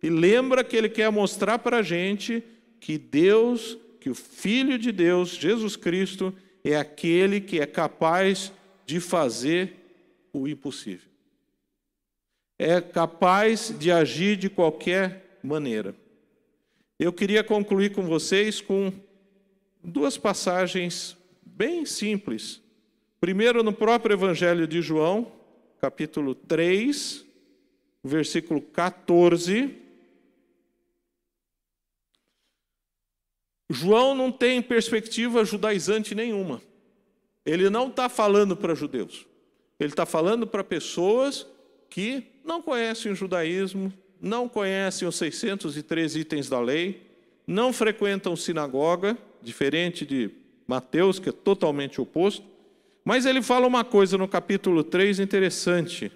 E 0.00 0.08
lembra 0.08 0.62
que 0.62 0.76
ele 0.76 0.88
quer 0.88 1.10
mostrar 1.10 1.58
para 1.58 1.78
a 1.78 1.82
gente 1.82 2.42
que 2.78 2.96
Deus, 2.96 3.76
que 4.00 4.08
o 4.08 4.14
Filho 4.14 4.78
de 4.78 4.92
Deus, 4.92 5.30
Jesus 5.30 5.74
Cristo, 5.74 6.32
é 6.64 6.76
aquele 6.76 7.40
que 7.40 7.60
é 7.60 7.66
capaz 7.66 8.52
de 8.86 9.00
fazer 9.00 9.74
o 10.32 10.46
impossível. 10.46 11.10
É 12.56 12.80
capaz 12.80 13.74
de 13.76 13.90
agir 13.90 14.36
de 14.36 14.48
qualquer 14.48 15.38
maneira. 15.42 15.94
Eu 16.98 17.12
queria 17.12 17.42
concluir 17.42 17.92
com 17.92 18.02
vocês 18.02 18.60
com 18.60 18.92
duas 19.82 20.16
passagens 20.16 21.16
bem 21.62 21.86
simples. 21.86 22.60
Primeiro, 23.20 23.62
no 23.62 23.72
próprio 23.72 24.14
Evangelho 24.14 24.66
de 24.66 24.82
João, 24.82 25.30
capítulo 25.80 26.34
3, 26.34 27.24
versículo 28.02 28.60
14. 28.60 29.72
João 33.70 34.12
não 34.12 34.32
tem 34.32 34.60
perspectiva 34.60 35.44
judaizante 35.44 36.16
nenhuma. 36.16 36.60
Ele 37.46 37.70
não 37.70 37.86
está 37.90 38.08
falando 38.08 38.56
para 38.56 38.74
judeus. 38.74 39.24
Ele 39.78 39.90
está 39.90 40.04
falando 40.04 40.48
para 40.48 40.64
pessoas 40.64 41.46
que 41.88 42.26
não 42.44 42.60
conhecem 42.60 43.12
o 43.12 43.14
judaísmo, 43.14 43.92
não 44.20 44.48
conhecem 44.48 45.06
os 45.06 45.14
603 45.14 46.16
itens 46.16 46.48
da 46.48 46.58
lei, 46.58 47.06
não 47.46 47.72
frequentam 47.72 48.34
sinagoga, 48.34 49.16
diferente 49.40 50.04
de 50.04 50.41
Mateus, 50.66 51.18
que 51.18 51.28
é 51.28 51.32
totalmente 51.32 52.00
oposto. 52.00 52.46
Mas 53.04 53.26
ele 53.26 53.42
fala 53.42 53.66
uma 53.66 53.84
coisa 53.84 54.16
no 54.16 54.28
capítulo 54.28 54.84
3 54.84 55.20
interessante, 55.20 56.10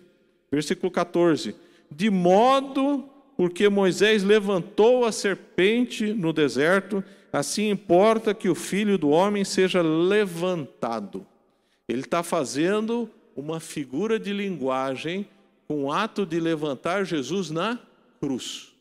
versículo 0.51 0.91
14: 0.91 1.55
De 1.91 2.11
modo 2.11 3.09
porque 3.37 3.69
Moisés 3.69 4.23
levantou 4.23 5.05
a 5.05 5.13
serpente 5.13 6.13
no 6.15 6.33
deserto, 6.33 7.05
assim 7.33 7.71
importa 7.71 8.33
que 8.33 8.49
o 8.49 8.55
filho 8.55 8.97
do 8.97 9.11
homem 9.11 9.45
seja 9.45 9.83
levantado. 9.83 11.27
Ele 11.87 12.01
está 12.01 12.23
fazendo 12.23 13.11
uma 13.37 13.61
figura 13.61 14.19
de 14.19 14.33
linguagem 14.33 15.29
com 15.69 15.85
o 15.85 15.93
ato 15.93 16.25
de 16.25 16.41
levantar 16.41 17.05
Jesus 17.05 17.51
na 17.51 17.79
cruz. 18.21 18.73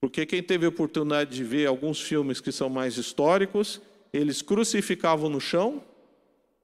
Porque 0.00 0.24
quem 0.24 0.42
teve 0.42 0.64
a 0.64 0.70
oportunidade 0.70 1.36
de 1.36 1.44
ver 1.44 1.66
alguns 1.66 2.00
filmes 2.00 2.40
que 2.40 2.52
são 2.52 2.70
mais 2.70 2.96
históricos, 2.96 3.80
eles 4.16 4.42
crucificavam 4.42 5.28
no 5.28 5.40
chão 5.40 5.82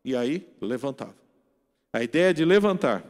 e 0.04 0.16
aí 0.16 0.46
levantavam. 0.60 1.14
A 1.92 2.02
ideia 2.02 2.30
é 2.30 2.32
de 2.32 2.44
levantar. 2.44 3.04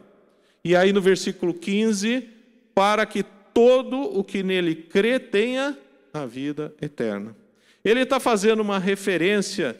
E 0.63 0.75
aí 0.75 0.91
no 0.93 1.01
versículo 1.01 1.53
15, 1.53 2.27
para 2.73 3.05
que 3.05 3.23
todo 3.53 3.99
o 3.99 4.23
que 4.23 4.43
nele 4.43 4.75
crê 4.75 5.19
tenha 5.19 5.77
a 6.13 6.25
vida 6.25 6.73
eterna. 6.81 7.35
Ele 7.83 8.01
está 8.01 8.19
fazendo 8.19 8.61
uma 8.61 8.79
referência 8.79 9.79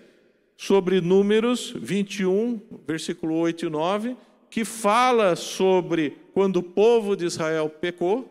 sobre 0.58 1.02
Números 1.02 1.74
21, 1.76 2.60
versículo 2.86 3.36
8 3.36 3.66
e 3.66 3.70
9, 3.70 4.18
que 4.50 4.64
fala 4.64 5.36
sobre 5.36 6.18
quando 6.34 6.58
o 6.58 6.64
povo 6.64 7.16
de 7.16 7.26
Israel 7.26 7.70
pecou, 7.70 8.30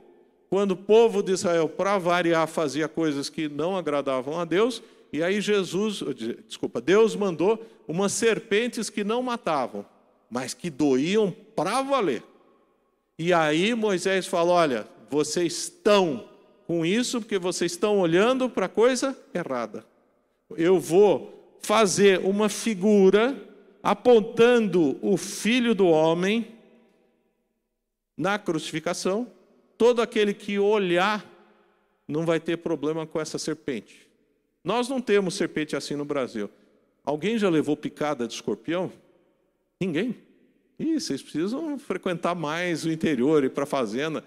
quando 0.49 0.73
o 0.73 0.77
povo 0.77 1.23
de 1.23 1.33
Israel, 1.33 1.69
para 1.69 1.97
variar, 1.99 2.47
fazia 2.47 2.87
coisas 2.87 3.31
que 3.31 3.49
não 3.49 3.77
agradavam 3.77 4.39
a 4.39 4.45
Deus, 4.45 4.83
e 5.13 5.23
aí 5.23 5.43
Jesus, 5.43 6.03
desculpa, 6.47 6.81
Deus 6.81 7.15
mandou 7.15 7.63
umas 7.87 8.13
serpentes 8.13 8.89
que 8.89 9.05
não 9.05 9.23
matavam, 9.23 9.85
mas 10.31 10.55
que 10.55 10.71
doíam 10.71 11.31
para 11.55 11.83
valer. 11.83 12.23
E 13.19 13.33
aí 13.33 13.75
Moisés 13.75 14.27
falou: 14.27 14.55
olha, 14.55 14.89
vocês 15.11 15.53
estão 15.53 16.29
com 16.67 16.87
isso 16.87 17.21
porque 17.21 17.39
vocês 17.39 17.73
estão 17.73 17.99
olhando 17.99 18.49
para 18.49 18.67
a 18.67 18.71
coisa 18.71 19.15
errada. 19.35 19.85
Eu 20.57 20.81
vou 20.81 21.59
fazer 21.61 22.21
uma 22.21 22.49
figura 22.49 23.37
apontando 23.83 24.99
o 25.03 25.19
filho 25.19 25.75
do 25.75 25.87
homem 25.87 26.55
na 28.17 28.39
crucificação. 28.39 29.31
Todo 29.77 30.01
aquele 30.01 30.33
que 30.33 30.59
olhar 30.59 31.29
não 32.09 32.25
vai 32.25 32.41
ter 32.41 32.57
problema 32.57 33.07
com 33.07 33.21
essa 33.21 33.39
serpente. 33.39 34.12
Nós 34.65 34.89
não 34.89 35.01
temos 35.01 35.35
serpente 35.35 35.75
assim 35.75 35.97
no 35.97 36.05
Brasil. 36.05 36.49
Alguém 37.05 37.37
já 37.37 37.49
levou 37.49 37.77
picada 37.77 38.29
de 38.29 38.35
escorpião? 38.35 38.93
Ninguém. 39.81 40.17
Ih, 40.79 41.01
vocês 41.01 41.23
precisam 41.23 41.79
frequentar 41.79 42.35
mais 42.35 42.85
o 42.85 42.91
interior 42.91 43.45
e 43.45 43.49
para 43.49 43.65
a 43.65 43.67
fazenda. 43.67 44.25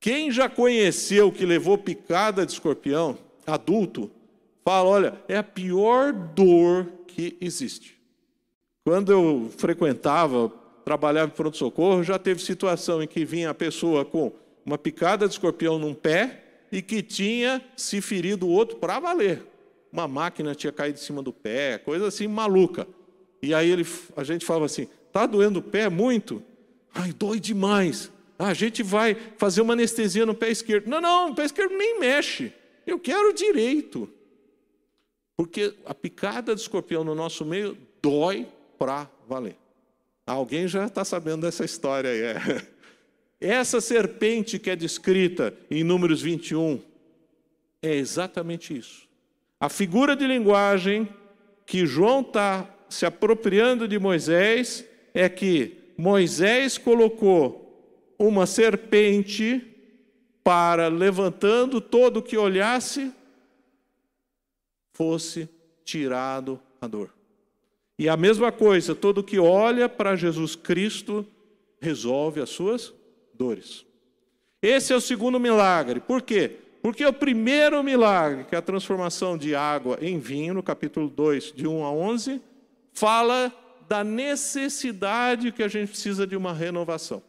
Quem 0.00 0.30
já 0.30 0.48
conheceu 0.48 1.32
que 1.32 1.44
levou 1.44 1.76
picada 1.76 2.46
de 2.46 2.52
escorpião, 2.52 3.18
adulto, 3.46 4.10
fala: 4.64 4.88
olha, 4.88 5.22
é 5.26 5.36
a 5.36 5.42
pior 5.42 6.12
dor 6.12 6.86
que 7.08 7.36
existe. 7.40 7.98
Quando 8.84 9.10
eu 9.10 9.50
frequentava, 9.56 10.48
trabalhava 10.84 11.30
em 11.32 11.36
pronto-socorro, 11.36 12.02
já 12.04 12.18
teve 12.18 12.40
situação 12.40 13.02
em 13.02 13.08
que 13.08 13.24
vinha 13.24 13.50
a 13.50 13.54
pessoa 13.54 14.04
com 14.04 14.32
uma 14.64 14.78
picada 14.78 15.26
de 15.26 15.34
escorpião 15.34 15.78
num 15.78 15.92
pé 15.92 16.44
e 16.70 16.82
que 16.82 17.02
tinha 17.02 17.64
se 17.76 18.00
ferido 18.00 18.46
o 18.46 18.50
outro 18.50 18.76
para 18.76 18.98
valer. 18.98 19.44
Uma 19.92 20.06
máquina 20.06 20.54
tinha 20.54 20.72
caído 20.72 20.98
em 20.98 21.02
cima 21.02 21.22
do 21.22 21.32
pé, 21.32 21.78
coisa 21.78 22.08
assim 22.08 22.28
maluca. 22.28 22.86
E 23.42 23.54
aí 23.54 23.70
ele, 23.70 23.86
a 24.16 24.22
gente 24.22 24.44
falava 24.44 24.66
assim: 24.66 24.88
tá 25.12 25.26
doendo 25.26 25.60
o 25.60 25.62
pé 25.62 25.88
muito? 25.88 26.42
Ai, 26.94 27.12
dói 27.12 27.40
demais. 27.40 28.10
A 28.38 28.54
gente 28.54 28.82
vai 28.82 29.16
fazer 29.36 29.60
uma 29.62 29.72
anestesia 29.72 30.24
no 30.24 30.34
pé 30.34 30.50
esquerdo. 30.50 30.88
Não, 30.88 31.00
não, 31.00 31.30
o 31.30 31.34
pé 31.34 31.44
esquerdo 31.44 31.76
nem 31.76 31.98
mexe. 31.98 32.52
Eu 32.86 32.98
quero 32.98 33.32
direito. 33.32 34.08
Porque 35.36 35.74
a 35.84 35.94
picada 35.94 36.54
de 36.54 36.60
escorpião 36.60 37.04
no 37.04 37.14
nosso 37.14 37.44
meio 37.44 37.76
dói 38.02 38.46
para 38.78 39.08
valer. 39.28 39.56
Alguém 40.26 40.68
já 40.68 40.86
está 40.86 41.04
sabendo 41.04 41.42
dessa 41.42 41.64
história 41.64 42.10
aí. 42.10 42.20
É. 42.22 42.68
Essa 43.40 43.80
serpente 43.80 44.58
que 44.58 44.70
é 44.70 44.74
descrita 44.74 45.54
em 45.70 45.84
Números 45.84 46.20
21 46.20 46.80
é 47.80 47.94
exatamente 47.94 48.76
isso. 48.76 49.06
A 49.60 49.68
figura 49.68 50.16
de 50.16 50.26
linguagem 50.26 51.08
que 51.64 51.86
João 51.86 52.20
está 52.20 52.68
se 52.88 53.06
apropriando 53.06 53.86
de 53.86 53.98
Moisés 53.98 54.84
é 55.14 55.28
que 55.28 55.76
Moisés 55.96 56.78
colocou 56.78 58.14
uma 58.18 58.46
serpente 58.46 59.64
para, 60.42 60.88
levantando 60.88 61.80
todo 61.80 62.22
que 62.22 62.36
olhasse, 62.36 63.12
fosse 64.92 65.48
tirado 65.84 66.60
a 66.80 66.88
dor. 66.88 67.14
E 67.96 68.08
a 68.08 68.16
mesma 68.16 68.50
coisa, 68.50 68.94
todo 68.94 69.22
que 69.22 69.38
olha 69.38 69.88
para 69.88 70.16
Jesus 70.16 70.56
Cristo 70.56 71.26
resolve 71.80 72.40
as 72.40 72.50
suas 72.50 72.92
dores. 73.38 73.86
Esse 74.60 74.92
é 74.92 74.96
o 74.96 75.00
segundo 75.00 75.38
milagre. 75.38 76.00
Por 76.00 76.20
quê? 76.20 76.56
Porque 76.82 77.04
o 77.06 77.12
primeiro 77.12 77.82
milagre, 77.82 78.44
que 78.44 78.54
é 78.54 78.58
a 78.58 78.62
transformação 78.62 79.38
de 79.38 79.54
água 79.54 79.98
em 80.00 80.18
vinho, 80.18 80.54
no 80.54 80.62
capítulo 80.62 81.08
2, 81.08 81.52
de 81.52 81.66
1 81.66 81.84
a 81.84 81.92
11, 81.92 82.42
fala 82.92 83.52
da 83.88 84.02
necessidade 84.04 85.52
que 85.52 85.62
a 85.62 85.68
gente 85.68 85.90
precisa 85.90 86.26
de 86.26 86.36
uma 86.36 86.52
renovação 86.52 87.22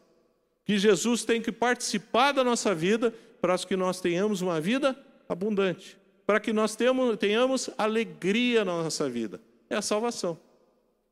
que 0.70 0.78
Jesus 0.78 1.24
tem 1.24 1.42
que 1.42 1.50
participar 1.50 2.30
da 2.30 2.44
nossa 2.44 2.72
vida 2.72 3.12
para 3.40 3.58
que 3.58 3.74
nós 3.74 4.00
tenhamos 4.00 4.40
uma 4.40 4.60
vida 4.60 4.96
abundante, 5.28 5.98
para 6.24 6.38
que 6.38 6.52
nós 6.52 6.76
tenhamos 7.18 7.70
alegria 7.76 8.64
na 8.64 8.80
nossa 8.80 9.10
vida. 9.10 9.40
É 9.68 9.74
a 9.74 9.82
salvação. 9.82 10.38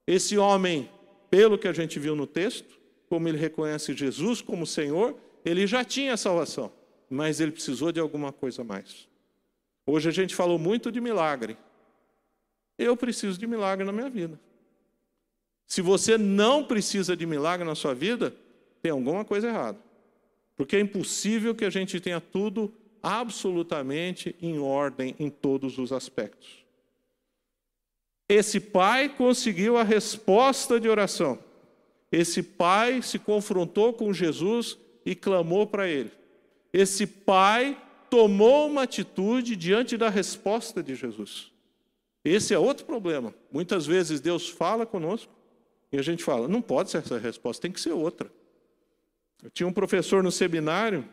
Esse 0.06 0.38
homem, 0.38 0.88
pelo 1.28 1.58
que 1.58 1.66
a 1.66 1.72
gente 1.72 1.98
viu 1.98 2.14
no 2.14 2.24
texto, 2.24 2.77
como 3.08 3.28
ele 3.28 3.38
reconhece 3.38 3.94
Jesus 3.94 4.40
como 4.40 4.66
Senhor, 4.66 5.16
ele 5.44 5.66
já 5.66 5.84
tinha 5.84 6.16
salvação, 6.16 6.72
mas 7.08 7.40
ele 7.40 7.52
precisou 7.52 7.90
de 7.90 8.00
alguma 8.00 8.32
coisa 8.32 8.62
mais. 8.62 9.08
Hoje 9.86 10.08
a 10.08 10.12
gente 10.12 10.34
falou 10.34 10.58
muito 10.58 10.92
de 10.92 11.00
milagre. 11.00 11.56
Eu 12.76 12.96
preciso 12.96 13.38
de 13.38 13.46
milagre 13.46 13.84
na 13.84 13.92
minha 13.92 14.10
vida. 14.10 14.38
Se 15.66 15.82
você 15.82 16.16
não 16.16 16.64
precisa 16.64 17.16
de 17.16 17.26
milagre 17.26 17.66
na 17.66 17.74
sua 17.74 17.94
vida, 17.94 18.34
tem 18.82 18.92
alguma 18.92 19.24
coisa 19.24 19.48
errada. 19.48 19.78
Porque 20.56 20.76
é 20.76 20.80
impossível 20.80 21.54
que 21.54 21.64
a 21.64 21.70
gente 21.70 22.00
tenha 22.00 22.20
tudo 22.20 22.72
absolutamente 23.02 24.34
em 24.40 24.58
ordem 24.58 25.14
em 25.18 25.30
todos 25.30 25.78
os 25.78 25.92
aspectos. 25.92 26.64
Esse 28.28 28.60
pai 28.60 29.08
conseguiu 29.08 29.78
a 29.78 29.82
resposta 29.82 30.78
de 30.78 30.88
oração. 30.88 31.38
Esse 32.10 32.42
pai 32.42 33.02
se 33.02 33.18
confrontou 33.18 33.92
com 33.92 34.12
Jesus 34.12 34.78
e 35.04 35.14
clamou 35.14 35.66
para 35.66 35.88
ele. 35.88 36.10
Esse 36.72 37.06
pai 37.06 37.80
tomou 38.10 38.66
uma 38.66 38.82
atitude 38.82 39.56
diante 39.56 39.96
da 39.96 40.08
resposta 40.08 40.82
de 40.82 40.94
Jesus. 40.94 41.52
Esse 42.24 42.54
é 42.54 42.58
outro 42.58 42.84
problema. 42.86 43.34
Muitas 43.50 43.86
vezes 43.86 44.20
Deus 44.20 44.48
fala 44.48 44.84
conosco 44.84 45.32
e 45.92 45.98
a 45.98 46.02
gente 46.02 46.24
fala: 46.24 46.48
não 46.48 46.60
pode 46.60 46.90
ser 46.90 46.98
essa 46.98 47.18
resposta, 47.18 47.62
tem 47.62 47.72
que 47.72 47.80
ser 47.80 47.92
outra. 47.92 48.30
Eu 49.42 49.50
tinha 49.50 49.66
um 49.66 49.72
professor 49.72 50.22
no 50.22 50.32
seminário, 50.32 51.08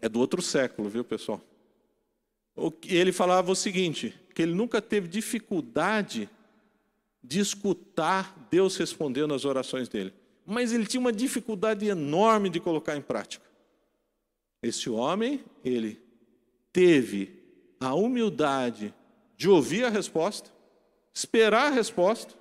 é 0.00 0.08
do 0.08 0.18
outro 0.18 0.40
século, 0.40 0.88
viu, 0.88 1.04
pessoal? 1.04 1.40
Ele 2.86 3.12
falava 3.12 3.50
o 3.52 3.56
seguinte: 3.56 4.14
que 4.34 4.42
ele 4.42 4.54
nunca 4.54 4.80
teve 4.80 5.08
dificuldade 5.08 6.28
de 7.22 7.40
escutar 7.40 8.48
Deus 8.50 8.76
respondendo 8.76 9.34
às 9.34 9.44
orações 9.44 9.88
dele, 9.88 10.14
mas 10.46 10.72
ele 10.72 10.86
tinha 10.86 11.00
uma 11.00 11.12
dificuldade 11.12 11.86
enorme 11.86 12.48
de 12.48 12.60
colocar 12.60 12.96
em 12.96 13.02
prática. 13.02 13.44
Esse 14.62 14.88
homem, 14.88 15.44
ele 15.64 16.00
teve 16.72 17.42
a 17.80 17.94
humildade 17.94 18.94
de 19.36 19.48
ouvir 19.48 19.84
a 19.84 19.90
resposta, 19.90 20.50
esperar 21.12 21.66
a 21.66 21.74
resposta, 21.74 22.38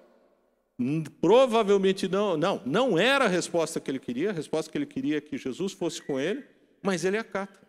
Provavelmente 1.20 2.08
não, 2.08 2.38
não, 2.38 2.62
não 2.64 3.00
era 3.00 3.26
a 3.26 3.28
resposta 3.28 3.80
que 3.80 3.90
ele 3.90 4.00
queria, 4.00 4.30
a 4.30 4.34
resposta 4.34 4.72
que 4.72 4.78
ele 4.78 4.86
queria 4.86 5.18
é 5.18 5.22
que 5.22 5.36
Jesus 5.36 5.74
fosse 5.74 6.00
com 6.02 6.20
ele, 6.20 6.44
mas 6.84 7.04
ele 7.04 7.18
acata. 7.18 7.60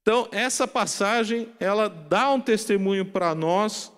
Então, 0.00 0.26
essa 0.32 0.66
passagem, 0.66 1.52
ela 1.60 1.88
dá 1.88 2.30
um 2.30 2.40
testemunho 2.40 3.04
para 3.04 3.34
nós, 3.34 3.92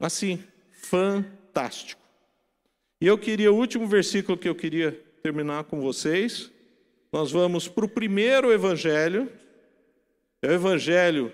assim, 0.00 0.42
fantástico. 0.84 2.00
E 3.00 3.06
eu 3.06 3.18
queria, 3.18 3.52
o 3.52 3.56
último 3.56 3.86
versículo 3.86 4.38
que 4.38 4.48
eu 4.48 4.54
queria 4.54 4.92
terminar 5.22 5.64
com 5.64 5.80
vocês, 5.80 6.50
nós 7.12 7.30
vamos 7.30 7.68
para 7.68 7.84
o 7.84 7.88
primeiro 7.88 8.52
evangelho, 8.52 9.30
é 10.42 10.48
o 10.48 10.52
evangelho 10.52 11.32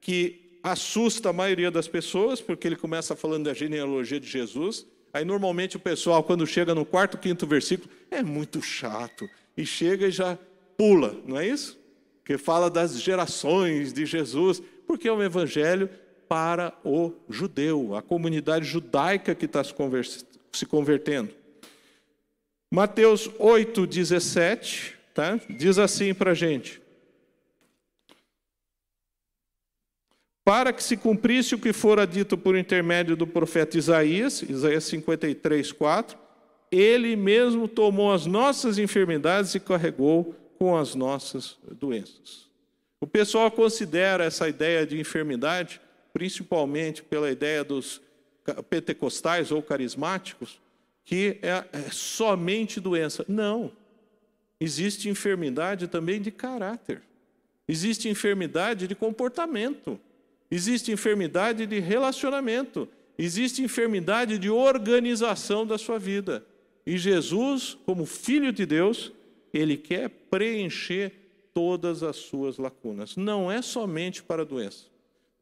que 0.00 0.58
assusta 0.62 1.30
a 1.30 1.32
maioria 1.32 1.70
das 1.70 1.88
pessoas, 1.88 2.40
porque 2.40 2.66
ele 2.66 2.76
começa 2.76 3.16
falando 3.16 3.44
da 3.44 3.54
genealogia 3.54 4.20
de 4.20 4.28
Jesus. 4.28 4.86
Aí, 5.12 5.24
normalmente, 5.24 5.76
o 5.76 5.80
pessoal, 5.80 6.22
quando 6.22 6.46
chega 6.46 6.74
no 6.74 6.84
quarto, 6.84 7.18
quinto 7.18 7.46
versículo, 7.46 7.90
é 8.10 8.22
muito 8.22 8.60
chato. 8.62 9.28
E 9.56 9.64
chega 9.64 10.06
e 10.06 10.10
já 10.10 10.38
pula, 10.76 11.16
não 11.26 11.38
é 11.38 11.46
isso? 11.46 11.78
Que 12.24 12.38
fala 12.38 12.70
das 12.70 13.00
gerações 13.00 13.92
de 13.92 14.04
Jesus, 14.04 14.62
porque 14.86 15.08
é 15.08 15.12
um 15.12 15.22
evangelho 15.22 15.88
para 16.28 16.74
o 16.84 17.12
judeu, 17.28 17.96
a 17.96 18.02
comunidade 18.02 18.64
judaica 18.66 19.34
que 19.34 19.46
está 19.46 19.62
se 19.64 20.66
convertendo. 20.66 21.30
Mateus 22.70 23.30
8, 23.38 23.86
17, 23.86 24.94
tá? 25.14 25.40
diz 25.48 25.78
assim 25.78 26.12
para 26.12 26.32
a 26.32 26.34
gente. 26.34 26.82
Para 30.44 30.72
que 30.72 30.82
se 30.82 30.96
cumprisse 30.96 31.54
o 31.54 31.58
que 31.58 31.72
fora 31.72 32.06
dito 32.06 32.36
por 32.36 32.56
intermédio 32.56 33.16
do 33.16 33.26
profeta 33.26 33.78
Isaías, 33.78 34.42
Isaías 34.42 34.84
53, 34.84 35.72
4, 35.72 36.18
ele 36.70 37.16
mesmo 37.16 37.66
tomou 37.66 38.12
as 38.12 38.26
nossas 38.26 38.78
enfermidades 38.78 39.54
e 39.54 39.60
carregou 39.60 40.34
com 40.58 40.76
as 40.76 40.94
nossas 40.94 41.56
doenças. 41.72 42.48
O 43.00 43.06
pessoal 43.06 43.50
considera 43.50 44.24
essa 44.24 44.48
ideia 44.48 44.86
de 44.86 44.98
enfermidade, 44.98 45.80
principalmente 46.12 47.02
pela 47.02 47.30
ideia 47.30 47.64
dos 47.64 48.00
pentecostais 48.68 49.52
ou 49.52 49.62
carismáticos, 49.62 50.60
que 51.04 51.38
é, 51.42 51.64
é 51.72 51.90
somente 51.90 52.80
doença. 52.80 53.24
Não. 53.28 53.72
Existe 54.60 55.08
enfermidade 55.08 55.86
também 55.88 56.20
de 56.20 56.30
caráter. 56.30 57.02
Existe 57.66 58.08
enfermidade 58.08 58.88
de 58.88 58.94
comportamento. 58.94 60.00
Existe 60.50 60.90
enfermidade 60.90 61.66
de 61.66 61.78
relacionamento. 61.78 62.88
Existe 63.18 63.62
enfermidade 63.62 64.38
de 64.38 64.50
organização 64.50 65.66
da 65.66 65.76
sua 65.76 65.98
vida. 65.98 66.44
E 66.86 66.96
Jesus, 66.96 67.76
como 67.84 68.06
Filho 68.06 68.52
de 68.52 68.64
Deus, 68.64 69.12
ele 69.52 69.76
quer 69.76 70.08
preencher 70.08 71.12
todas 71.52 72.02
as 72.02 72.16
suas 72.16 72.56
lacunas. 72.56 73.16
Não 73.16 73.50
é 73.50 73.60
somente 73.60 74.22
para 74.22 74.42
a 74.42 74.44
doença. 74.44 74.86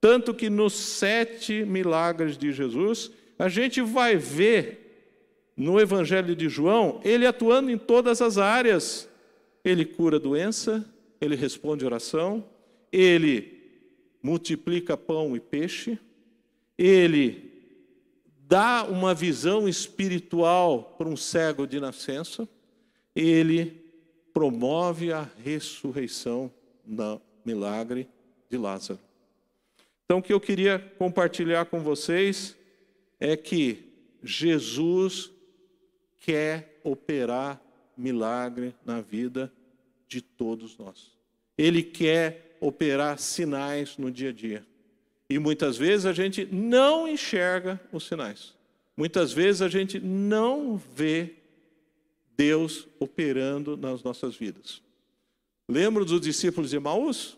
Tanto 0.08 0.32
que 0.32 0.48
nos 0.48 0.72
sete 0.72 1.64
milagres 1.64 2.38
de 2.38 2.52
Jesus, 2.52 3.10
a 3.36 3.48
gente 3.48 3.82
vai 3.82 4.14
ver 4.14 5.50
no 5.56 5.80
Evangelho 5.80 6.36
de 6.36 6.48
João, 6.48 7.00
ele 7.02 7.26
atuando 7.26 7.72
em 7.72 7.76
todas 7.76 8.22
as 8.22 8.38
áreas. 8.38 9.08
Ele 9.64 9.84
cura 9.84 10.20
doença, 10.20 10.88
ele 11.20 11.34
responde 11.34 11.84
oração, 11.84 12.44
ele 12.92 13.64
multiplica 14.22 14.96
pão 14.96 15.34
e 15.34 15.40
peixe, 15.40 15.98
ele 16.78 17.50
dá 18.46 18.84
uma 18.84 19.12
visão 19.12 19.68
espiritual 19.68 20.94
para 20.96 21.08
um 21.08 21.16
cego 21.16 21.66
de 21.66 21.80
nascença, 21.80 22.48
ele 23.12 23.82
promove 24.32 25.12
a 25.12 25.28
ressurreição 25.42 26.48
no 26.86 27.20
milagre 27.44 28.08
de 28.48 28.56
Lázaro. 28.56 29.00
Então, 30.06 30.18
o 30.18 30.22
que 30.22 30.32
eu 30.32 30.40
queria 30.40 30.78
compartilhar 30.98 31.66
com 31.66 31.80
vocês 31.80 32.56
é 33.18 33.36
que 33.36 33.92
Jesus 34.22 35.32
quer 36.20 36.80
operar 36.84 37.60
milagre 37.96 38.72
na 38.84 39.00
vida 39.00 39.52
de 40.06 40.20
todos 40.20 40.78
nós. 40.78 41.10
Ele 41.58 41.82
quer 41.82 42.56
operar 42.60 43.18
sinais 43.18 43.98
no 43.98 44.08
dia 44.08 44.30
a 44.30 44.32
dia. 44.32 44.64
E 45.28 45.40
muitas 45.40 45.76
vezes 45.76 46.06
a 46.06 46.12
gente 46.12 46.46
não 46.46 47.08
enxerga 47.08 47.80
os 47.92 48.06
sinais. 48.06 48.54
Muitas 48.96 49.32
vezes 49.32 49.60
a 49.60 49.68
gente 49.68 49.98
não 49.98 50.76
vê 50.76 51.34
Deus 52.36 52.86
operando 53.00 53.76
nas 53.76 54.04
nossas 54.04 54.36
vidas. 54.36 54.80
Lembra 55.68 56.04
dos 56.04 56.20
discípulos 56.20 56.70
de 56.70 56.76
Emaús? 56.76 57.36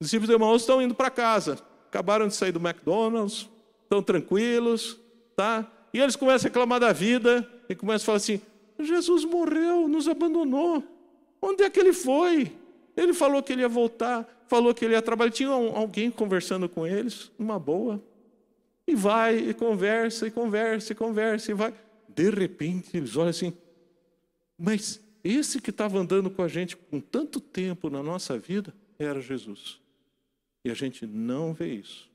Os 0.00 0.06
discípulos 0.06 0.34
de 0.34 0.56
estão 0.56 0.80
indo 0.80 0.94
para 0.94 1.10
casa, 1.10 1.58
acabaram 1.86 2.26
de 2.26 2.34
sair 2.34 2.52
do 2.52 2.58
McDonald's, 2.58 3.48
estão 3.82 4.02
tranquilos, 4.02 4.98
tá? 5.36 5.70
E 5.92 6.00
eles 6.00 6.16
começam 6.16 6.46
a 6.46 6.48
reclamar 6.48 6.80
da 6.80 6.92
vida, 6.92 7.46
e 7.68 7.74
começa 7.74 8.04
a 8.04 8.06
falar 8.06 8.16
assim: 8.16 8.40
Jesus 8.78 9.24
morreu, 9.24 9.86
nos 9.86 10.08
abandonou. 10.08 10.82
Onde 11.42 11.62
é 11.64 11.70
que 11.70 11.78
ele 11.78 11.92
foi? 11.92 12.52
Ele 12.96 13.12
falou 13.12 13.42
que 13.42 13.52
ele 13.52 13.62
ia 13.62 13.68
voltar, 13.68 14.26
falou 14.48 14.74
que 14.74 14.84
ele 14.84 14.94
ia 14.94 15.02
trabalhar. 15.02 15.30
Tinha 15.30 15.50
alguém 15.50 16.10
conversando 16.10 16.68
com 16.68 16.86
eles, 16.86 17.30
uma 17.38 17.58
boa. 17.58 18.02
E 18.86 18.94
vai, 18.94 19.36
e 19.36 19.54
conversa, 19.54 20.26
e 20.26 20.30
conversa, 20.30 20.92
e 20.92 20.96
conversa, 20.96 21.50
e 21.50 21.54
vai. 21.54 21.74
De 22.08 22.30
repente, 22.30 22.96
eles 22.96 23.16
olham 23.16 23.30
assim: 23.30 23.52
mas 24.58 25.00
esse 25.22 25.60
que 25.60 25.70
estava 25.70 25.98
andando 25.98 26.30
com 26.30 26.42
a 26.42 26.48
gente 26.48 26.76
com 26.76 27.00
tanto 27.00 27.40
tempo 27.40 27.88
na 27.88 28.02
nossa 28.02 28.38
vida 28.38 28.74
era 28.98 29.20
Jesus. 29.20 29.80
E 30.64 30.70
a 30.70 30.74
gente 30.74 31.06
não 31.06 31.54
vê 31.54 31.74
isso. 31.74 32.09